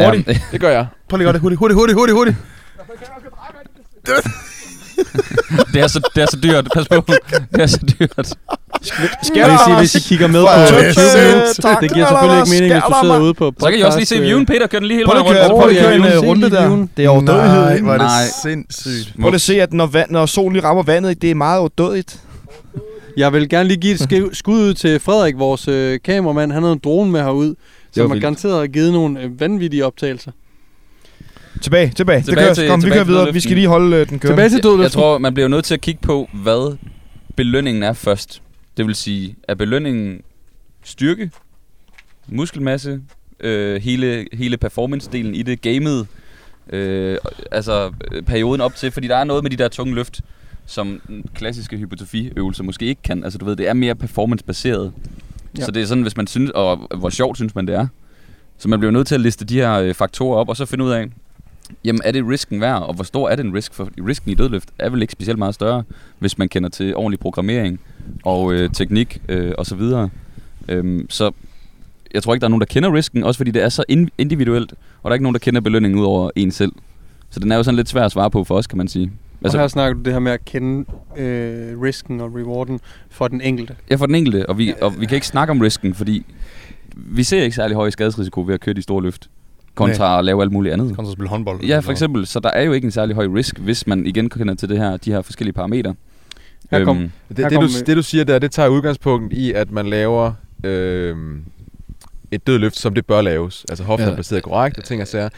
[0.00, 0.28] Hurtigt.
[0.28, 0.86] Ja, Det gør jeg.
[1.08, 2.36] Prøv lige at gøre det hurtigt, hurtigt, hurtigt, hurtigt, hurtigt.
[5.72, 6.68] det, er så, det er så dyrt.
[6.74, 7.04] Pas på.
[7.52, 8.28] Det er så dyrt.
[9.22, 10.48] Skal jeg sige, hvis I kigger med på.
[10.48, 13.64] YouTube det giver selvfølgelig ikke mening, hvis du sidder ude på podcast.
[13.64, 14.46] Så kan I også lige se viewen.
[14.46, 15.38] Peter kører den lige hele vejen rundt.
[15.50, 16.86] prøv lige at køre en ja, øh, runde se lige der.
[16.96, 17.80] Det er overdødighed.
[17.82, 18.24] Nej, er det Nej.
[18.42, 19.14] sindssygt.
[19.20, 21.58] Prøv lige at se, at når, vand, når solen lige rammer vandet, det er meget
[21.58, 22.20] overdødigt.
[23.16, 26.52] Jeg vil gerne lige give et sk- skud ud til Frederik, vores øh, kameramand.
[26.52, 27.54] Han havde en drone med herud,
[27.92, 30.32] som har garanteret har givet nogle øh, vanvittige optagelser.
[31.62, 32.16] Tilbage, tilbage.
[32.18, 33.32] Det Tilbage kører, til- kom, vi tilbage kører til videre.
[33.32, 34.26] Vi skal lige holde øh, den kørende.
[34.26, 35.00] Tilbage til Jeg dødløften.
[35.00, 36.76] tror, man bliver nødt til at kigge på, hvad
[37.36, 38.42] belønningen er først.
[38.76, 40.20] Det vil sige, er belønningen
[40.84, 41.30] styrke,
[42.28, 43.00] muskelmasse,
[43.40, 46.06] øh, hele, hele performance-delen i det, gamet,
[46.72, 47.18] øh,
[47.52, 50.20] altså øh, perioden op til, fordi der er noget med de der tunge løft,
[50.66, 53.24] som den klassiske hypotrofiøvelser måske ikke kan.
[53.24, 54.92] Altså du ved, det er mere performance-baseret.
[55.58, 55.64] Ja.
[55.64, 57.86] Så det er sådan, hvis man synes, og hvor sjovt synes man det er.
[58.58, 60.84] Så man bliver nødt til at liste de her øh, faktorer op, og så finde
[60.84, 61.06] ud af,
[61.84, 63.74] jamen er det risken værd, og hvor stor er den risk?
[63.74, 65.82] For risken i dødløft er vel ikke specielt meget større,
[66.18, 67.80] hvis man kender til ordentlig programmering
[68.24, 70.10] og øh, teknik øh, og så videre.
[70.68, 71.30] Øhm, så
[72.14, 74.10] jeg tror ikke, der er nogen, der kender risken, også fordi det er så in-
[74.18, 76.72] individuelt, og der er ikke nogen, der kender belønningen ud over en selv.
[77.30, 79.12] Så den er jo sådan lidt svær at svare på for os, kan man sige.
[79.44, 80.84] Altså, og her snakker du det her med at kende
[81.16, 82.80] øh, risken og rewarden
[83.10, 83.74] for den enkelte.
[83.90, 86.26] Ja, for den enkelte, og vi, og vi kan ikke snakke om risken, fordi
[86.96, 89.30] vi ser ikke særlig høj skadesrisiko ved at køre de store løft,
[89.74, 90.96] kontra at lave alt muligt andet.
[90.96, 91.64] Kom så spille håndbold.
[91.64, 92.26] Ja, for eksempel.
[92.26, 94.78] Så der er jo ikke en særlig høj risk, hvis man igen kender til det
[94.78, 95.94] her, de her forskellige parametre.
[96.70, 99.32] Her kom- Øhm, Det, Her det, du, kom, det du siger der, det tager udgangspunkt
[99.32, 100.32] i, at man laver
[100.64, 101.16] øh,
[102.30, 103.66] et dødløft, som det bør laves.
[103.68, 104.10] Altså hoften Ja.
[104.12, 105.28] er placeret korrekt og ting og sager.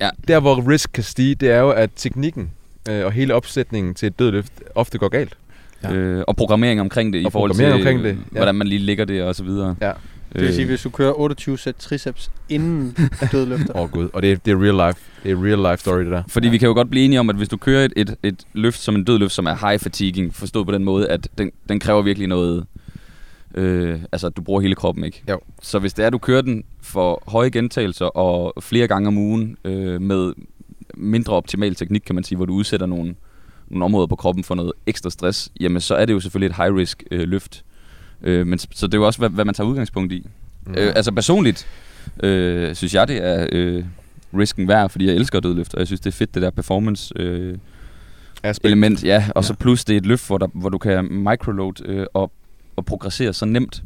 [0.00, 0.10] Ja.
[0.28, 2.50] Der hvor risk kan stige, det er jo, at teknikken
[2.88, 5.36] øh, og hele opsætningen til et dødløft ofte går galt.
[5.82, 5.92] Ja.
[5.92, 8.38] øh, og programmering omkring det, i Og forhold til, programmering omkring det, øh, ja.
[8.38, 9.76] hvordan man lige lægger det og så videre.
[9.80, 9.92] Ja.
[10.32, 12.96] Det vil sige, Øh, hvis du kører 28 sæt triceps inden
[13.32, 13.74] dødløfter.
[13.76, 15.00] Åh oh, gud, og det er, det er real life.
[15.22, 16.22] Det er real life story, det der.
[16.28, 18.44] Fordi vi kan jo godt blive enige om, at hvis du kører et, et, et
[18.52, 21.80] løft som en dødløft, som er high fatiguing, forstået på den måde, at den, den
[21.80, 22.66] kræver virkelig noget...
[23.54, 25.22] Øh, altså, at du bruger hele kroppen, ikke?
[25.28, 25.40] Jo.
[25.62, 29.18] Så hvis det er, at du kører den for høje gentagelser og flere gange om
[29.18, 30.32] ugen øh, med
[30.96, 33.14] mindre optimal teknik, kan man sige, hvor du udsætter nogle,
[33.68, 36.56] nogle områder på kroppen for noget ekstra stress, jamen så er det jo selvfølgelig et
[36.56, 37.64] high-risk øh, løft.
[38.22, 40.26] Øh, men, så det er jo også, hvad, hvad man tager udgangspunkt i.
[40.66, 40.74] Mm.
[40.78, 41.66] Øh, altså personligt
[42.22, 43.84] øh, synes jeg, det er øh,
[44.38, 47.12] risken værd, fordi jeg elsker dødløft, og jeg synes, det er fedt, det der performance
[47.16, 47.58] øh,
[48.42, 48.66] Aspekt.
[48.66, 49.04] element.
[49.04, 49.62] Ja, og så Ja.
[49.62, 52.32] plus det er et løft, hvor, der, hvor du kan microload øh, og,
[52.76, 53.82] og progressere så nemt.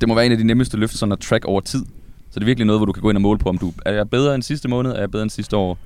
[0.00, 1.80] Det må være en af de nemmeste løft, sådan at track over tid.
[2.30, 3.72] Så det er virkelig noget, hvor du kan gå ind og måle på, om du
[3.86, 5.78] er jeg bedre end sidste måned, er jeg bedre end sidste år,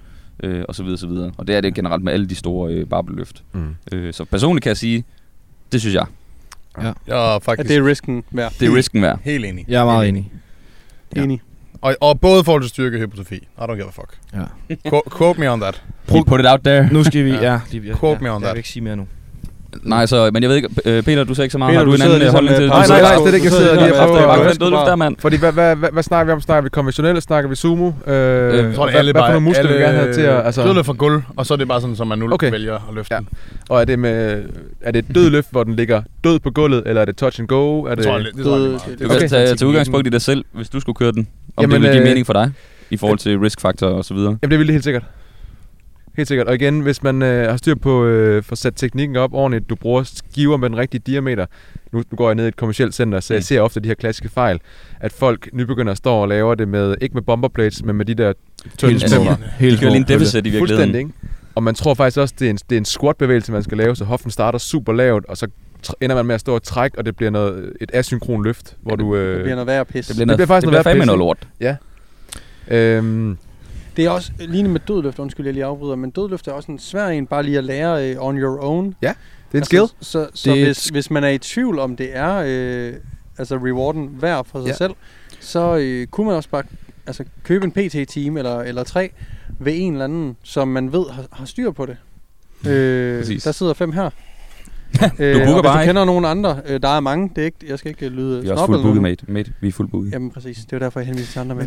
[0.43, 1.33] øh, og så videre, så videre.
[1.37, 3.43] Og det er det generelt med alle de store øh, barbelløft.
[3.53, 3.75] Mm.
[3.93, 5.05] Øh, så personligt kan jeg sige,
[5.73, 6.07] det synes jeg.
[6.83, 8.53] Jeg er At faktisk det er risken værd.
[8.61, 9.19] Det er risken værd.
[9.23, 9.65] helt enig.
[9.69, 10.33] Jeg er meget enig.
[11.17, 11.23] Ja.
[11.23, 11.41] Enig.
[11.81, 13.35] Og, og både forhold til styrke og hypotrofi.
[13.35, 14.19] I don't give a fuck.
[14.35, 14.45] Ja.
[14.89, 15.83] Qu- quote me on that.
[16.07, 16.89] Put it out there.
[16.93, 17.31] Nu skal vi...
[17.31, 17.43] Ja.
[17.53, 18.55] Ja, lige, ja, Quote me on jeg that.
[18.55, 19.07] vil ikke sige mere nu.
[19.83, 21.71] Nej, så, men jeg ved ikke, øh, Peter, du sagde ikke så meget.
[21.71, 22.71] Peter, Har du, du en anden ligesom, holdning til det?
[22.71, 23.45] Nej, nej, nej, slet ikke.
[23.45, 24.51] Jeg sidder lige og prøver Bare at...
[24.51, 25.17] den dødløft der, mand.
[25.19, 26.41] Fordi hvad, hvad, hvad, hvad snakker vi om?
[26.41, 27.23] Snakker vi konventionelt?
[27.23, 27.87] Snakker vi sumo?
[28.07, 29.33] Øh, Jeg tror, det er alle hvad for bare...
[29.33, 30.47] nogle muskler vi gerne have til at...
[30.47, 32.51] Altså, dødløft for gulv, og så er det bare sådan, som man nu Okay.
[32.51, 33.19] vælger at løfte Ja.
[33.19, 33.29] den.
[33.69, 34.43] Og er det med...
[34.83, 37.49] Er det et dødløft, hvor den ligger død på gulvet, eller er det touch and
[37.49, 37.83] go?
[37.83, 38.83] Er Det det, tror jeg, det tror jeg, det er Død- meget.
[38.87, 39.29] det- Du det- kan Okay.
[39.29, 41.29] tage, tage udgangspunkt i dig selv, hvis du skulle køre den.
[41.57, 42.51] Om Jamen, det vil give øh, mening for dig,
[42.91, 44.37] i forhold til risk factor og så videre.
[44.43, 45.03] Jamen det vil det helt sikkert.
[46.17, 46.47] Helt sikkert.
[46.47, 49.75] Og igen, hvis man øh, har styr på øh, få sat teknikken op ordentligt, du
[49.75, 51.47] bruger skiver med den rigtige diameter.
[51.93, 53.43] Nu, nu går jeg ned i et kommersielt center, så jeg Mm.
[53.43, 54.61] ser ofte de her klassiske fejl,
[55.01, 58.33] at folk nybegynder står og laver det med, ikke med bomberplates, men med de der
[58.79, 59.37] tynde Helt stemmer.
[59.37, 59.45] små.
[59.59, 60.15] Helt De kører lige en små.
[60.15, 60.95] deficit i Fuldstændig, virkeligheden.
[60.95, 61.11] ikke?
[61.55, 63.97] Og man tror faktisk også, det er en, det er en squat-bevægelse, man skal lave,
[63.97, 65.47] så hoften starter super lavt, og så
[66.01, 68.97] ender man med at stå og trække, og det bliver noget, et asynkron løft, hvor
[68.97, 69.17] du...
[69.17, 70.07] Øh, Det bliver noget værre pis.
[70.07, 71.77] Det bliver, Det noget, bliver faktisk det noget bliver fandme værd noget pisse.
[72.69, 72.79] lort.
[72.99, 73.39] øhm,
[73.97, 76.79] Det er også lignende med dødløft, undskyld jeg lige afbryder, men dødløft er også en
[76.79, 78.95] svær en bare lige at lære uh, on your own.
[79.53, 79.81] det er en skill.
[79.83, 82.95] Altså, så så er hvis, hvis man er i tvivl om det er øh,
[83.39, 84.71] altså rewarden værd for sig Ja.
[84.71, 84.75] ja.
[84.77, 84.93] selv,
[85.41, 86.63] så øh, kunne man også bare
[87.07, 89.11] altså, købe en PT-team eller, eller tre
[89.59, 91.97] ved en eller anden, som man ved har, har styr på det.
[92.71, 93.43] Øh, Præcis.
[93.43, 94.11] der sidder fem her.
[95.03, 95.89] Du booker og bare, du ikke?
[95.89, 98.43] kender nogen andre, øh, der er mange, det er ikke, jeg skal ikke øh, lyde
[98.43, 99.25] Vi er også fuldt booket, mate.
[99.29, 99.53] mate.
[99.61, 100.13] Vi er fuldt booket.
[100.13, 101.67] Jamen præcis, det er derfor, jeg henviser til andre med.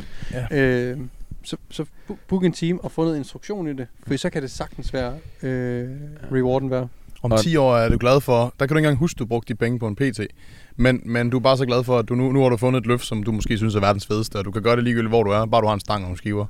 [0.51, 0.57] Ja.
[0.91, 0.97] Øh,
[1.45, 1.85] så, så
[2.27, 5.13] book en team og få noget instruktion i det, for så kan det sagtens være
[5.43, 5.87] øh,
[6.31, 6.87] rewarden værd.
[7.23, 9.25] Om Og- 10 år er du glad for, der kan du ikke engang huske, du
[9.25, 10.19] brugte de penge på en PT.
[10.77, 12.79] Men, men du er bare så glad for, at du nu, nu har du fundet
[12.81, 15.09] et løft, som du måske synes er verdens fedeste, og du kan gøre det ligegyldigt,
[15.11, 16.45] hvor du er, bare du har en stang og nogle skiver.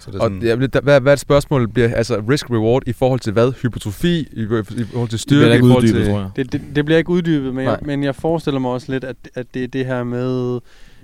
[0.00, 1.94] Så det er Og sådan, jeg, vil- der- hvad, hvad er det spørgsmål bliver?
[1.94, 3.52] Altså risk-reward i forhold til hvad?
[3.62, 4.20] Hypertrofi?
[4.32, 5.44] I, i forhold til Det bliver styrke?
[5.46, 6.12] da I ikke forhold uddybet, til...
[6.12, 6.30] tror jeg.
[6.36, 9.16] Det, det, det bliver ikke uddybet, men jeg, men jeg forestiller mig også lidt, at,
[9.34, 10.60] at det er det her med,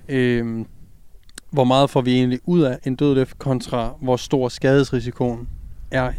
[0.09, 0.66] øhm,
[1.57, 5.49] hvor meget får vi egentlig ud af en dødløft kontra hvor stor skadesrisikoen
[5.91, 6.11] er.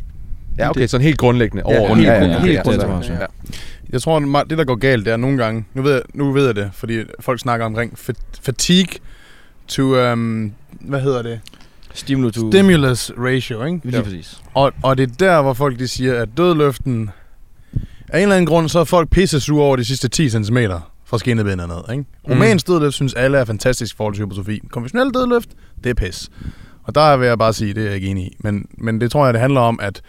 [0.57, 1.95] Ja, okay, sådan helt grundlæggende Ja, over.
[1.95, 3.19] helt ja, ja, Helt ja, grundlæggende, ja, ja.
[3.19, 3.25] ja.
[3.89, 4.19] Jeg tror,
[4.49, 6.69] det der går galt, det er nogle gange, nu ved jeg, nu ved jeg det,
[6.73, 8.93] fordi folk snakker omkring fa- fatigue
[9.67, 11.39] to, um, hvad hedder det?
[11.93, 12.51] Stimulus to...
[12.51, 13.79] Stimulus ratio, ikke?
[13.83, 14.41] Lige præcis.
[14.53, 17.09] Og, og det er der, hvor folk de siger, at dødløften,
[18.09, 20.57] af en eller anden grund, så er folk pisse sure over de sidste 10 cm
[21.07, 21.91] fra skinnebenet ned.
[21.91, 22.05] Ikke?
[22.25, 22.31] Mm.
[22.33, 24.61] Romansk dødløft synes alle er fantastisk i forhold til hypertrofi.
[24.71, 25.49] Konventionel dødløft,
[25.83, 26.29] det er pis.
[26.83, 28.37] Og der vil jeg bare sige, det er jeg ikke enig i.
[28.39, 30.01] Men, men det tror jeg, det handler om, at,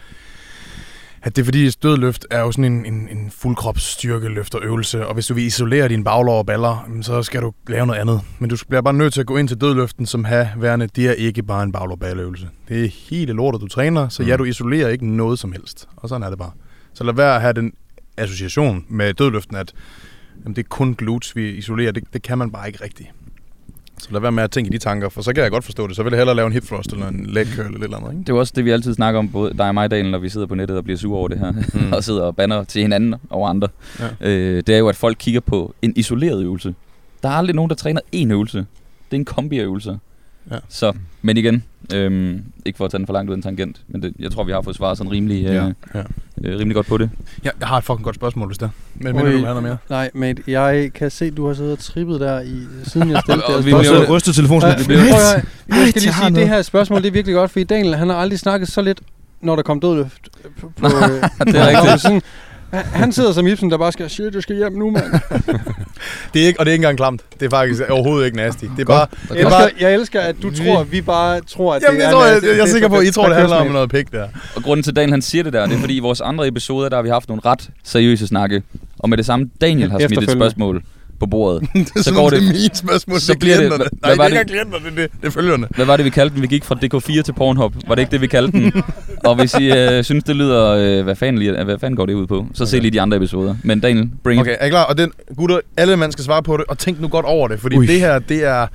[1.21, 5.13] at det er fordi, dødløft er jo sådan en, en, en fuldkropsstyrkeløft og øvelse, og
[5.13, 8.21] hvis du vil isolere dine baglår og baller, så skal du lave noget andet.
[8.39, 11.05] Men du bliver bare nødt til at gå ind til dødløften som have værende, det
[11.05, 12.47] er ikke bare en baglår balleøvelse.
[12.67, 15.87] Det er hele lortet, du træner, så ja, du isolerer ikke noget som helst.
[15.95, 16.51] Og sådan er det bare.
[16.93, 17.73] Så lad være at have den
[18.17, 19.73] association med dødløften, at
[20.43, 21.91] jamen, det er kun glutes, vi isolerer.
[21.91, 23.09] Det, det kan man bare ikke rigtigt.
[23.99, 25.87] Så lad være med at tænke i de tanker, for så kan jeg godt forstå
[25.87, 25.95] det.
[25.95, 28.11] Så vil jeg hellere lave en hip thrust eller en leg curl eller eller andet.
[28.11, 28.23] Ikke?
[28.23, 30.29] Det er også det, vi altid snakker om, både dig og mig, Daniel, når vi
[30.29, 31.93] sidder på nettet og bliver sure over det her, mm.
[31.95, 33.67] og sidder og banner til hinanden over andre.
[33.99, 34.29] Ja.
[34.29, 36.75] Øh, det er jo, at folk kigger på en isoleret øvelse.
[37.23, 38.57] Der er aldrig nogen, der træner én øvelse.
[38.57, 38.65] Det
[39.11, 39.97] er en kombi af øvelser.
[40.51, 40.57] Ja.
[40.69, 43.81] Så, men igen, øhm, ikke for at tage den for langt ud af en tangent,
[43.87, 45.65] men det, jeg tror, vi har fået svaret sådan rimelig, øh, Ja.
[45.95, 46.03] ja.
[46.43, 47.09] Øh, rimelig godt på det.
[47.45, 48.69] Ja, jeg har et fucking godt spørgsmål, hvis det er.
[48.95, 49.77] Men mener du, du har noget mere?
[49.89, 53.45] Nej, mate, jeg kan se, du har siddet og trippet der, i, siden jeg stillede
[53.45, 54.61] Og det vi jo- rystet telefonen.
[54.63, 54.99] Ja, Det bliver...
[55.01, 55.41] Jeg Ej,
[55.89, 58.09] skal lige jeg har sige, det her spørgsmål det er virkelig godt, fordi Daniel han
[58.09, 59.01] har aldrig snakket så lidt,
[59.41, 60.29] når der kom dødløft.
[60.61, 60.87] På, på,
[61.45, 62.01] det er rigtigt.
[62.01, 62.21] Sådan,
[62.71, 65.03] han- sidder som Ibsen, der bare skal, shit, jeg skal hjem nu, mand.
[66.33, 67.21] Det er ikke, og det er ikke engang klamt.
[67.39, 68.65] Det er faktisk overhovedet ikke nasty.
[68.77, 69.07] Det er bare...
[69.29, 71.81] Jeg Det er bare elsker, jeg elsker, at du tror, at vi bare tror, at
[71.81, 72.47] Jamen, det det er tror jeg, nasty.
[72.47, 74.27] jeg, jeg er sikker på, at I tror, det handler om noget pik der.
[74.55, 76.47] Og grunden til, at Daniel han siger det der, det er fordi i vores andre
[76.47, 78.63] episoder, der har vi haft nogle ret seriøse snakke.
[78.99, 80.83] Og med det samme, Daniel har smidt et spørgsmål
[81.19, 81.61] på bordet.
[81.73, 83.67] det er Så sådan, går det det- er mine spørgsmål, så det er bliver det-
[83.67, 85.67] hvad- Nej, det hvad er var ikke klienterne, det er, det, det er følgerne.
[85.75, 86.41] Hvad var det, vi kaldte den?
[86.41, 87.75] Vi gik fra DK4 til Pornhub.
[87.87, 88.83] Var det ikke det, vi kaldte den?
[89.23, 90.67] og hvis I øh, synes, det lyder...
[90.69, 92.45] Øh, hvad, fanden, lige- hvad fanden går det ud på?
[92.53, 92.81] Så se Okay.
[92.81, 93.55] lige de andre episoder.
[93.63, 94.57] Men Daniel, bring Okay, it.
[94.59, 94.83] er I klar?
[94.83, 97.59] Og den, gutter, alle mand skal svare på det, og tænk nu godt over det,
[97.59, 97.85] fordi Ui.
[97.87, 98.67] det her, det er...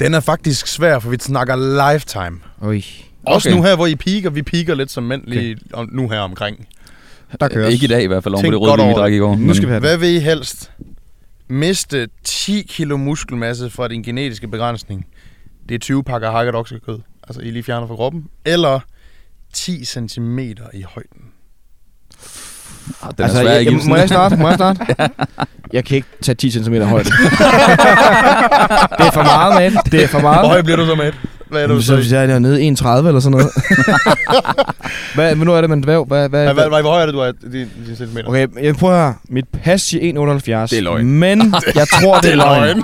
[0.00, 1.56] Den er faktisk svær, for vi snakker
[1.92, 2.36] lifetime.
[2.62, 2.82] Oj,
[3.26, 3.56] Også Okay.
[3.58, 6.66] nu her, hvor I piker, vi piker lidt som mænd lige om, nu her omkring.
[7.40, 7.72] der køres.
[7.74, 9.36] Ikke i dag i hvert fald, om det rødvin, vi drak i går.
[9.36, 9.80] Nu skal vi have.
[9.80, 10.70] Hvad vil I helst?
[11.48, 15.06] Miste 10 kilo muskelmasse fra din genetiske begrænsning.
[15.68, 16.98] Det er 20 pakker hakket oksekød.
[17.28, 18.24] Altså, I lige fjerner fra kroppen.
[18.44, 18.80] Eller
[19.52, 21.22] 10 cm i højden.
[23.16, 24.36] Den Altså, er svær, jeg, må jeg starte?
[24.36, 24.80] Må jeg starte?
[25.72, 27.04] Jeg kan ikke tage 10 cm højde.
[27.04, 27.14] det
[29.06, 29.82] er for meget, man.
[29.92, 30.48] Det er for Hvor meget.
[30.48, 31.12] høj bliver du så med?
[31.50, 33.50] Hvad er det, du Så hvis jeg er nede i 1,30 eller sådan noget.
[35.14, 36.06] hvad, men nu er det med en dværg.
[36.06, 37.32] Hvad, hvad, Hvad, hvad, hvad, hvor høj er det, du er?
[37.42, 37.52] Din,
[37.86, 38.28] din centimeter?
[38.28, 39.12] Okay, jeg prøver her.
[39.28, 40.66] Mit pas siger 1,78.
[40.66, 41.06] Det er løgn.
[41.06, 41.38] Men
[41.74, 42.62] jeg tror, det er løgn.
[42.62, 42.82] løgn.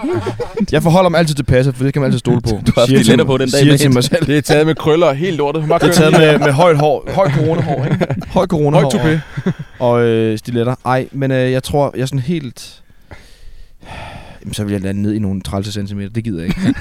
[0.72, 2.48] Jeg forholder mig altid til passet, for det kan man altid stole på.
[2.48, 4.26] Du har haft stiletter på den dag, Siger til mig selv.
[4.26, 5.62] Det er taget med krøller og helt lortet.
[5.62, 7.10] Det er taget med, med højt hår.
[7.14, 8.06] Højt coronahår, ikke?
[8.34, 9.00] Højt coronahår.
[9.02, 9.20] Højt
[9.78, 10.74] Og øh, stiletter.
[10.86, 12.80] Ej, men øh, jeg tror, jeg er sådan helt...
[14.45, 16.01] Jamen, så vil jeg lande ned i nogle 30 cm.
[16.01, 16.61] Det gider jeg ikke.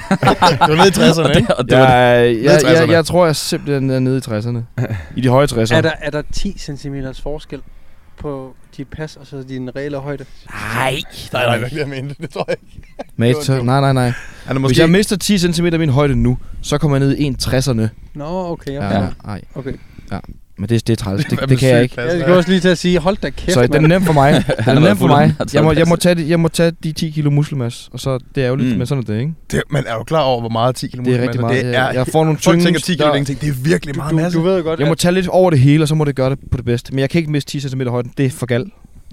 [0.66, 1.54] Du er nede i 60'erne, ikke?
[1.54, 1.94] Og det var det.
[1.94, 2.90] Jeg, jeg, jeg, 60'erne.
[2.90, 4.84] jeg, tror, jeg simpelthen er nede i 60'erne.
[5.16, 5.74] I de høje 60'ere.
[5.74, 7.60] Er der, er der 10 cm forskel
[8.18, 10.24] på dit pas og så din reelle højde?
[10.50, 11.00] Nej.
[11.32, 12.14] Nej, nej, det er ikke det, jeg mente.
[12.20, 12.94] Det tror jeg ikke.
[13.16, 14.12] Mate, så, nej, nej, nej.
[14.46, 17.30] Er Hvis jeg mister 10 cm af min højde nu, så kommer jeg ned i
[17.30, 17.88] 1,60'erne.
[18.14, 18.72] Nå, okay.
[18.72, 18.84] Ja.
[18.84, 19.08] Ja, ja.
[19.24, 19.42] nej.
[19.54, 19.72] Okay.
[20.58, 21.24] Men det, det er træls.
[21.30, 22.00] Det, det kan jeg ikke.
[22.00, 24.12] Jeg skal også lige til at sige, hold da kæft, Så den er nem for
[24.12, 24.32] mig.
[24.66, 25.34] Den er nem for mig.
[25.54, 28.18] Jeg må, jeg, må tage de, jeg må tage de 10 kilo muskelmasse, og så
[28.34, 28.78] det er jo lidt, Mm.
[28.78, 29.32] men sådan er det, ikke?
[29.50, 31.64] Det, men er du klar over, hvor meget 10 kilo Det er rigtig meget.
[31.64, 32.64] Det er, jeg, jeg får nogle folk tynge...
[32.64, 33.40] tænker 10 kilo, der- det er ingenting.
[33.40, 34.38] Det er virkelig meget Du, masse.
[34.38, 36.14] du ved jo godt, Jeg må tage lidt over det hele, og så må det
[36.16, 36.92] gøre det på det bedste.
[36.92, 38.12] Men jeg kan ikke miste 10 cm højden.
[38.16, 38.68] Det er for galt.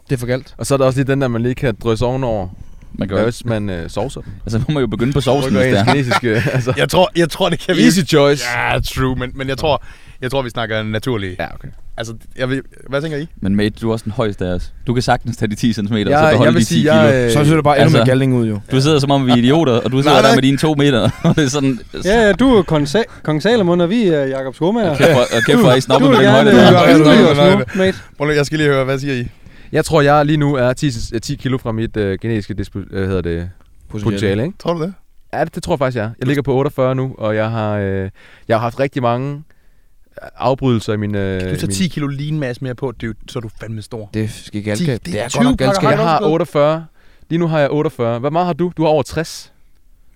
[0.09, 0.53] Det er for galt.
[0.57, 2.47] Og så er der også lige den der, man lige kan drysse ovenover.
[2.93, 4.31] Man jo, hvis man øh, sovser den?
[4.45, 5.85] altså, må man jo begynde på sovsen, hvis det er.
[5.85, 6.29] kinesiske...
[6.53, 6.73] altså.
[6.77, 7.81] jeg, tror, jeg tror, det kan vi...
[7.83, 8.43] Easy choice.
[8.57, 9.83] Ja, true, men, men jeg tror,
[10.21, 11.39] jeg tror, vi snakker naturligt.
[11.39, 11.67] Ja, okay.
[11.97, 13.27] Altså, jeg ved, hvad tænker I?
[13.41, 14.73] Men mate, du er også den højeste af os.
[14.87, 16.81] Du kan sagtens tage de 10 cm, og så beholde jeg vil de 10 sige,
[16.81, 16.93] kilo.
[16.93, 17.25] jeg...
[17.25, 18.59] Øh, Så ser det bare endnu altså- mere galning ud, jo.
[18.71, 20.35] Du sidder som om vi er idioter, og du sidder Nej, der nej.
[20.35, 21.09] med dine to meter.
[21.23, 21.79] og det er sådan...
[22.05, 24.89] Ja, ja, du er kong, Sa- kong Salomon, og vi er Jakob Skomager.
[24.89, 24.97] Og
[25.45, 27.11] kæft, hvor er I Du snobbet med den gerne højde der.
[27.11, 27.59] Ja, ja, ja, ja.
[27.75, 27.97] mate.
[28.17, 29.27] Prøv lige, jeg skal lige høre, hvad siger I?
[29.71, 33.07] Jeg tror, jeg lige nu er 10, 10 kilo fra mit øh, genetiske dispo, øh,
[33.07, 33.49] hedder det,
[33.89, 34.57] potentiale, ikke?
[34.59, 34.93] Tror du det?
[35.33, 36.09] Ja, det, det tror jeg faktisk, jeg er.
[36.19, 38.09] Jeg ligger på 48 nu, og jeg har, øh,
[38.47, 39.43] jeg har haft rigtig mange
[40.37, 41.15] afbrydelser i min...
[41.15, 44.09] Øh, Du tager min 10 kilo lean mere på, dude, så er du fandme stor.
[44.13, 44.87] Det skal galskab.
[44.87, 45.89] Det- Det, det det er er 20 godt nok galskab.
[45.89, 46.31] Jeg har Hakkeoksekød.
[46.31, 46.85] 48.
[47.29, 48.19] Lige nu har jeg 48.
[48.19, 48.71] Hvad meget har du?
[48.77, 49.51] Du har over 60.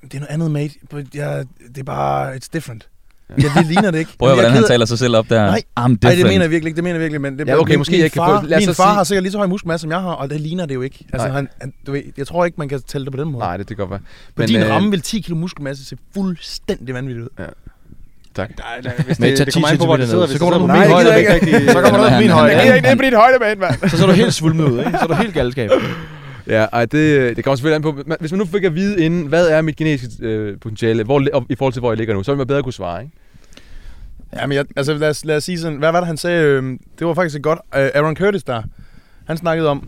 [0.02, 0.74] Det er noget andet, mate.
[1.14, 2.90] Jeg, det er bare, it's different.
[3.30, 4.12] Ja, det ligner det ikke.
[4.20, 5.46] Prøv at er hvordan han taler sig selv op der.
[5.46, 5.62] Nej.
[5.78, 7.78] Nej, det mener jeg virkelig ikke, det mener jeg virkelig, men det, Ja, okay, min,
[7.80, 9.38] måske min jeg kan få- far, lad min så far sige- har sikkert lige så
[9.38, 11.06] høj muskelmasse, som jeg har, og det ligner det jo ikke.
[11.14, 11.36] Altså, Nej.
[11.36, 13.40] han, han, du ved, jeg tror ikke, man kan tælle det på den måde.
[13.46, 14.00] Nej, det, det kan godt være.
[14.36, 17.46] Men din øh, ramme vil 10 kilo muskelmasse se fuldstændig vanvittigt ud.
[18.36, 18.50] Tak.
[18.58, 20.28] Nej, nej, hvis det, det kommer an på, hvor 10 det sidder.
[20.28, 21.72] Så kommer det du på min min højde, er.
[21.72, 22.56] Så kommer du på min højde.
[22.56, 23.90] Jeg giver ikke ned på dit højde, mand.
[23.90, 24.92] Så ser du helt svulmet ud, ikke?
[24.92, 25.70] Så er du helt galskab.
[26.48, 28.16] Ja, ej, det, det kommer selvfølgelig an på.
[28.20, 31.46] Hvis man nu fik at vide inden, hvad er mit genetiske øh, potentiale, hvor, og,
[31.50, 33.14] i forhold til, hvor jeg ligger nu, så ville man bedre kunne svare, ikke?
[34.36, 36.44] Ja, men jeg, altså lad os, lad os sige sådan, hvad var det han sagde,
[36.44, 36.64] øh,
[37.00, 38.64] det var faktisk et godt, øh, Aaron Curtis der,
[39.28, 39.88] han snakkede om,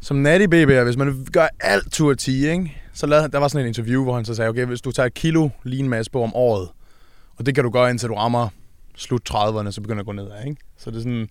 [0.00, 2.72] som natty babyer, hvis man gør alt tur 10, ikke?
[2.96, 5.06] så lavede der var sådan et interview, hvor han så sagde, okay, hvis du tager
[5.06, 6.68] et kilo lean masse på om året,
[7.38, 8.48] og det kan du gøre, indtil du rammer
[8.96, 10.60] slut 30'erne, så begynder at gå nedad, ikke?
[10.78, 11.28] Så det er sådan,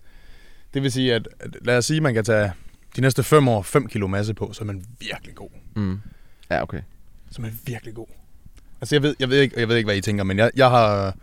[0.74, 1.28] det vil sige, at,
[1.64, 2.52] lad os sige, at man kan tage
[2.96, 5.48] de næste 5 år 5 kilo masse på, så er man virkelig god.
[5.76, 5.98] Mm.
[6.50, 6.80] Ja, okay.
[7.30, 8.06] Så er man virkelig god.
[8.80, 10.70] Altså jeg ved, jeg ved, ikke, jeg ved ikke, hvad I tænker, men jeg, jeg
[10.70, 11.14] har,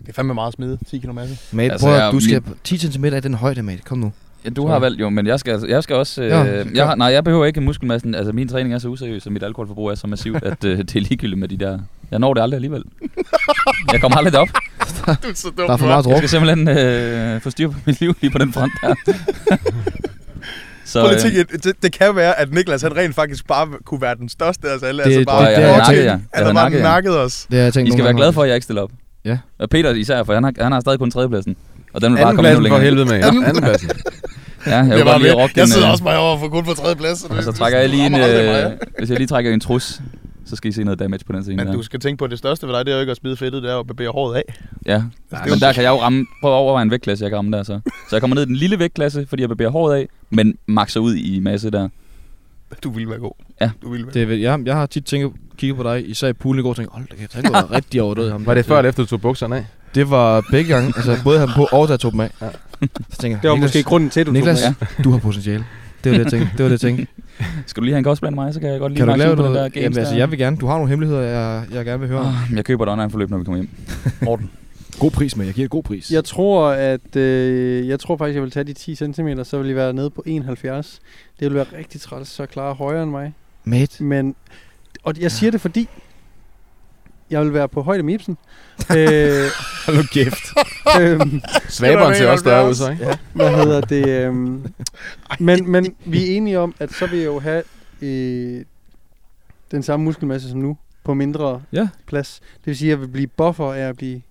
[0.00, 1.56] det er fandme meget at smide, 10 kilo masse.
[1.56, 3.82] Mate, Altså, jeg- du skal 10 cm af den højde, mate.
[3.82, 4.12] Kom nu.
[4.44, 6.22] Ja, du har valgt jo, men jeg skal, altså- jeg skal også...
[6.22, 8.14] Øh, Ja, så jeg har, nej, jeg behøver ikke muskelmassen.
[8.14, 10.96] Altså, min træning er så useriøs, og mit alkoholforbrug er så massivt, at øh, det
[10.96, 11.78] er ligegyldigt med de der...
[12.10, 12.82] Jeg når det aldrig alligevel.
[13.92, 14.48] Jeg kommer aldrig derop.
[15.06, 17.74] Du er så dum, Der er for meget Jeg skal simpelthen øh, få styr på
[17.86, 18.94] mit liv lige på den front der.
[20.84, 23.66] så, Prøv lige øh, tænke, det, det kan være, at Niklas han rent faktisk bare
[23.84, 25.02] kunne være den største af os alle.
[25.04, 26.02] Det- altså bare, det- jeg det- det- nakket jer.
[26.04, 27.46] Jeg Altså havde bare nakket os.
[27.50, 28.90] Det har jeg tænkt I skal være glade for, at jeg ikke stiller op.
[29.24, 29.38] Ja.
[29.58, 31.56] Og Peter især, for han har, han har stadig kun tredjepladsen.
[31.94, 33.20] Og den vil bare Anden komme endnu pladsen for længere.
[33.20, 33.44] helvede med.
[33.48, 33.90] Anden pladsen.
[34.66, 36.96] Ja, jeg var godt lige jeg sidder øh, også bare over for kun på tredje
[36.96, 37.24] plads.
[37.24, 38.14] Og så trækker jeg lige en...
[38.14, 40.00] Øh, hvis jeg lige trækker en trus,
[40.48, 41.72] så skal I se noget damage på den scene Men der.
[41.72, 43.36] du skal tænke på, at det største ved dig, det er jo ikke at smide
[43.36, 44.42] fedtet, det er at barbere håret af.
[44.86, 45.02] Ja,
[45.48, 47.62] men der kan jeg jo ramme, prøv at overveje en vægtklasse, jeg kan ramme der
[47.62, 47.80] så.
[48.10, 51.00] Så jeg kommer ned i den lille vægtklasse, fordi jeg barberer håret af, men makser
[51.00, 51.88] ud i masse der.
[52.84, 53.32] Du vil være god.
[53.60, 53.70] Ja.
[53.82, 56.28] Du vil være Det, er vel- jeg, jeg har tit tænkt, kigget på dig, især
[56.28, 58.46] i poolen i går, og tænkt, hold da kæft, han går rigtig overdød ham.
[58.46, 59.66] Var det før eller efter, du tog bukserne af?
[59.94, 62.30] Det var begge gange, altså både ham på, og da jeg tog dem af.
[62.42, 62.48] Ja.
[63.10, 65.02] Så tænker jeg, Det var Niklas, måske grunden til, at du Niklas, tog Ja.
[65.04, 65.64] du har potentiale.
[66.04, 66.50] Det var det, jeg tænkte.
[66.56, 67.06] Det var det, jeg tænkte.
[67.66, 69.12] Skal du lige have en kostplan med mig, så kan jeg godt lige Kan du
[69.12, 69.72] makse lave på den noget?
[69.74, 70.56] der games Jamen, altså, jeg vil gerne.
[70.56, 72.20] Du har nogle hemmeligheder, jeg, jeg gerne vil høre.
[72.20, 73.68] Åh, Jeg køber et online-forløb, når vi kommer hjem.
[74.22, 74.50] Morten.
[74.98, 76.10] God pris med, jeg giver et god pris.
[76.12, 79.66] Jeg tror, at øh, jeg tror faktisk, jeg vil tage de 10 cm, så vil
[79.66, 81.00] jeg være nede på 71.
[81.40, 83.32] Det vil være rigtig træls, så klare højere end mig.
[83.64, 84.34] Mate, Men,
[85.02, 85.88] og jeg siger det, fordi
[87.30, 88.38] jeg vil være på højde med Ibsen.
[88.96, 89.44] øh,
[89.86, 90.44] hold nu kæft.
[91.00, 93.18] øhm, Svaberen ser også større ud, så, ikke?
[93.32, 94.08] hvad hedder det?
[94.08, 94.66] Øhm,
[95.40, 97.62] men, men vi er enige om, at så vil jeg jo have
[98.02, 98.64] øh,
[99.70, 101.88] den samme muskelmasse som nu, på mindre Ja.
[102.06, 102.40] plads.
[102.54, 104.22] Det vil sige, at jeg vil blive buffer af at blive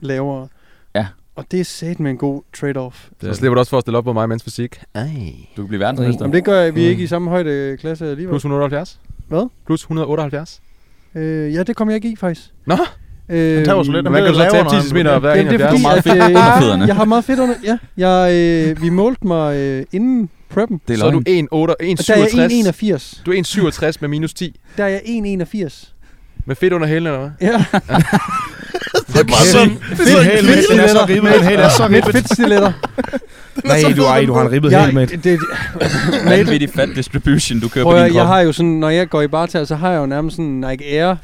[0.00, 0.48] lavere.
[0.94, 1.06] Ja.
[1.36, 3.10] Og det er sat med en god trade-off.
[3.22, 4.80] Så slipper du også for at stille op på mig, mens fysik.
[4.94, 5.08] Ej.
[5.56, 6.24] Du kan blive verdensmester.
[6.24, 6.90] Jamen det gør jeg, vi er Mm.
[6.90, 8.32] ikke i samme højde klasse alligevel.
[8.32, 9.00] Plus 178?
[9.28, 9.48] Hvad?
[9.66, 10.60] Plus 178?
[11.16, 12.50] Øh, ja, det kommer jeg ikke i, faktisk.
[12.66, 12.76] Nå.
[13.28, 14.04] Øh, tager jo så lidt.
[14.04, 15.72] Man kan jo så tabe 10 cm op hver Jamen, det er 71.
[15.72, 16.86] fordi, meget at, fedt under fødderne.
[16.86, 17.78] Jeg har meget fedt under, ja.
[17.96, 20.80] Jeg, øh, vi målte mig øh, inden preppen.
[20.88, 21.44] Det er Så er du løgn.
[21.44, 21.86] 1,8 Og der er
[22.18, 22.86] jeg 1,67.
[22.88, 23.22] 1,81.
[23.26, 24.60] Du er 1,67 med minus 10.
[24.76, 25.92] Der er jeg 1,81.
[26.46, 27.30] Med fedt under hælen, eller hvad?
[27.40, 27.64] Ja.
[29.06, 29.68] Det er bare sådan.
[29.90, 30.62] Det er helt, mate.
[30.70, 31.32] Den er så ribbet.
[31.50, 32.12] Den er så Med ribbet.
[32.14, 32.72] fedtstiletter.
[33.64, 35.16] Nej, du, ej, du har en ribbet Jeg, helt, mate.
[35.16, 35.38] det, det,
[36.24, 38.26] Vanvittig fat distribution, du kører prøv på din jeg krop.
[38.26, 40.60] har jo sådan, når jeg går i barter, så har jeg jo nærmest sådan en
[40.60, 41.14] Nike Air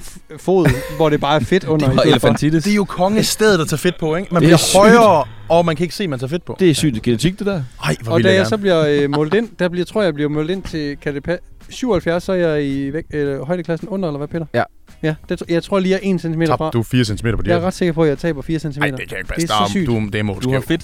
[0.40, 0.66] fod,
[0.96, 1.86] hvor det bare er fedt under.
[1.86, 2.02] Det for.
[2.02, 2.64] elefantitis.
[2.64, 4.28] Det er jo kongestedet at tage fedt på, ikke?
[4.34, 6.56] Man er bliver højere, og man kan ikke se, at man tager fedt på.
[6.60, 7.62] Det er sygt genetik, det der.
[7.84, 10.06] Ej, hvor Og da jeg jeg så bliver øh, målt ind, der bliver, tror jeg,
[10.06, 13.40] jeg bliver målt ind til, kan det pa- 77, så er jeg i væk, øh,
[13.46, 14.46] højdeklassen under, eller hvad Peter?
[14.54, 14.62] Ja.
[15.02, 16.46] Ja, det, jeg tror lige, jeg er 1 cm fra.
[16.46, 18.68] Tabte du 4 cm på Jeg er ret sikker på, at jeg taber 4 cm.
[18.78, 19.46] Nej, det kan ikke passe.
[19.46, 19.86] Det er så sygt.
[19.86, 20.82] Du, det må du Du har fedt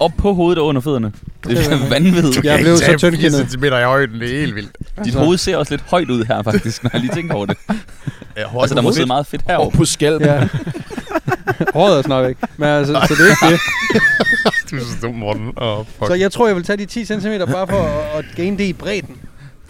[0.00, 1.12] op på hovedet og under fødderne.
[1.46, 2.44] Det Det er er vanvittigt.
[2.44, 3.50] Jeg blev så tyndkindet.
[3.50, 4.76] cm i højden, det er helt vildt.
[5.04, 7.56] Dit hoved ser også lidt højt ud her, faktisk, når jeg lige tænker over det.
[8.36, 9.70] Ja, Altså, der må sidde meget fedt herovre.
[9.70, 10.28] på skalpen.
[10.28, 10.48] Ja.
[11.74, 12.36] Håret er snart væk.
[12.56, 13.60] Men altså, så det er ikke det.
[14.70, 15.52] Du er så dum, Morten.
[15.56, 16.06] Oh, fuck.
[16.06, 18.64] Så jeg tror, jeg vil tage de 10 cm bare for at, at gain det
[18.64, 19.16] i bredden.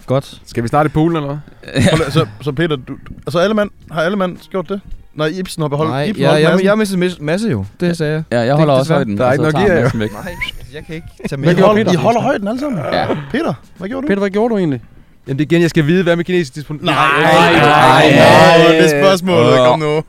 [0.05, 0.41] Godt.
[0.45, 1.37] Skal vi starte i poolen, eller
[1.73, 1.81] hvad?
[2.11, 2.93] Så, så Peter, du,
[3.27, 4.81] altså alle mand, har alle mand gjort det?
[5.13, 7.65] Nej, Ibsen har beholdt, Nej, Ibsen jeg, holdt jeg, jeg har mistet mis- masse jo.
[7.79, 8.23] Det sagde jeg.
[8.31, 9.17] Ja, jeg holder Det- også højden.
[9.17, 9.89] Der er og ikke tager gear, jo.
[9.93, 10.11] væk.
[10.13, 10.33] Nej,
[10.73, 11.91] jeg kan ikke tage Hvad gjorde gjorde Peter?
[11.91, 12.81] I holder højden alle sammen?
[12.93, 13.07] Ja.
[13.31, 14.07] Peter, hvad gjorde du?
[14.07, 14.81] Peter, hvad gjorde du egentlig?
[15.27, 16.79] Jamen det igen, jeg skal vide, hvad med kinesisk dispon...
[16.81, 18.67] Nej, nej, nej, nej.
[18.71, 19.57] det er spørgsmålet.
[19.57, 20.01] Kom nu.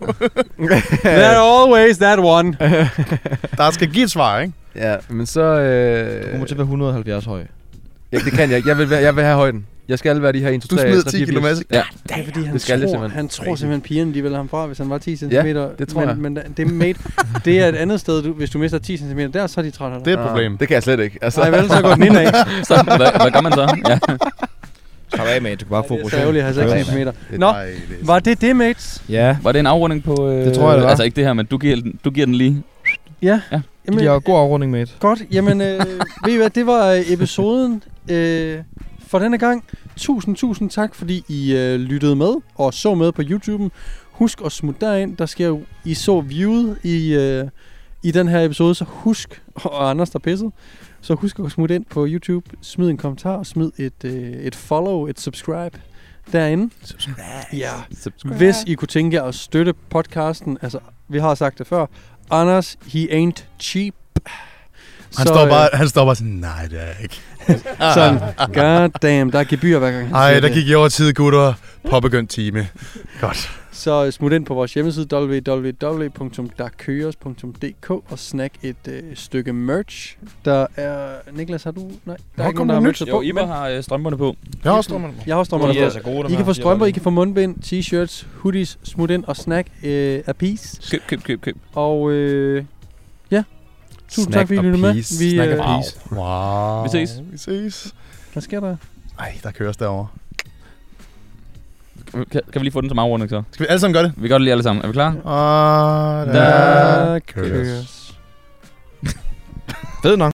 [1.05, 2.57] There always that one.
[3.59, 4.53] Der skal give et svar, ikke?
[4.77, 5.41] Ja, men så...
[5.55, 6.31] Du Øh...
[6.31, 7.41] kommer til at være 170 høj.
[8.13, 8.69] Ja, det kan jeg ikke.
[8.69, 9.67] Jeg vil, jeg vil have højden.
[9.89, 11.65] Jeg skal være de her 1, 2, Du 3, smider 3, 10 4, kilo masse.
[11.73, 11.83] Ja.
[12.03, 13.11] Det er fordi, han Det skal tror, simpelthen.
[13.17, 15.29] han tror simpelthen, pigerne de vil have ham fra, hvis han var 10 cm.
[15.31, 15.43] Ja,
[15.79, 16.17] det tror men, jeg.
[16.19, 16.99] Men det, mate,
[17.45, 19.71] det er et andet sted, du, hvis du mister 10 cm, der så er de
[19.71, 20.13] trætte af Det dig.
[20.15, 20.59] er et problem.
[20.59, 21.19] Det kan jeg slet ikke.
[21.23, 22.27] Altså, Nej, vel, så går den indad.
[22.65, 23.77] Så, hvad, hvad gør man så?
[23.89, 23.99] Ja.
[25.15, 25.57] Slap af, mate.
[25.57, 26.99] Du kan bare få Det er af, 6 mate.
[26.99, 27.13] meter.
[27.31, 27.53] Det er Nå.
[28.03, 29.03] Var det det, mates?
[29.09, 30.29] Ja, Var det en afrunding på...
[30.31, 30.91] Øh, Det tror jeg, det var.
[30.91, 32.63] Altså ikke det her, men du giver den, du giver den lige.
[33.23, 33.41] Ja.
[33.53, 33.61] Ja.
[33.87, 34.91] Jamen, det er god afrunding, mate.
[35.01, 35.81] Godt, jamen øh,
[36.25, 38.59] ved I hvad, det var øh, episoden øh,
[39.07, 39.65] for denne gang.
[39.97, 43.69] Tusind, tusind tak, fordi I øh, lyttede med og så med på YouTube'en.
[44.11, 47.49] Husk at smutte derind, der sker jo, I så viewet i, øh,
[48.03, 50.53] i den her episode, så husk, og Anders der pisset,
[51.01, 54.55] så husk at smutte ind på YouTube, smid en kommentar og smid et, øh, et
[54.55, 55.81] follow, et subscribe
[56.33, 56.71] derinde.
[56.85, 57.21] Subscribe.
[57.53, 58.37] Ja, Subscribe.
[58.37, 60.79] hvis I kunne tænke jer at støtte podcasten, altså
[61.09, 61.87] vi har sagt det før,
[62.31, 63.95] Anders, he ain't cheap.
[65.17, 67.21] Han, står bare, han står bare sådan, nej det er ikke.
[67.95, 68.19] Sådan,
[68.55, 70.07] god damn, der er gebyr hver gang.
[70.07, 71.53] han Ej, siger der gik I over tid, gutter.
[71.91, 72.69] Påbegyndt time.
[73.21, 73.51] Godt.
[73.73, 80.17] Så smut ind på vores hjemmeside www.darkøres.dk og snak et øh, stykke merch.
[80.45, 81.09] Der er...
[81.33, 81.91] Niklas, har du...
[82.05, 82.87] Nej, der er ikke nogen, der har nyt.
[82.87, 83.23] merchet Jo, på.
[83.23, 84.37] Iber men har øh, strømperne på.
[84.65, 85.09] Jeg har også drømmer.
[85.27, 85.91] Jeg har også er på.
[85.91, 89.37] så gode, I kan få strømper, I kan få mundbind, t-shirts, hoodies, smut ind og
[89.37, 90.81] snack øh, a piece.
[90.91, 91.57] Køb, køb, køb, køb.
[91.75, 92.65] Og øh,
[94.09, 94.93] tusind tak, fordi I lyttede med.
[94.95, 95.97] Vi, Snack øh, og peace.
[96.13, 96.83] Wow.
[96.83, 97.21] Vi ses.
[97.31, 97.95] Vi ses.
[98.33, 98.77] hvad sker der?
[99.19, 100.07] Ej, der køres derovre.
[102.13, 103.43] Kan, kan vi lige få den som afrunding så?
[103.53, 104.13] Skal vi alle sammen gøre det?
[104.17, 104.83] Vi gør det lige alle sammen.
[104.85, 105.15] Er vi klar?
[105.25, 107.51] Og Der Der køres.
[107.51, 108.19] køres.
[110.03, 110.33] Fed nok.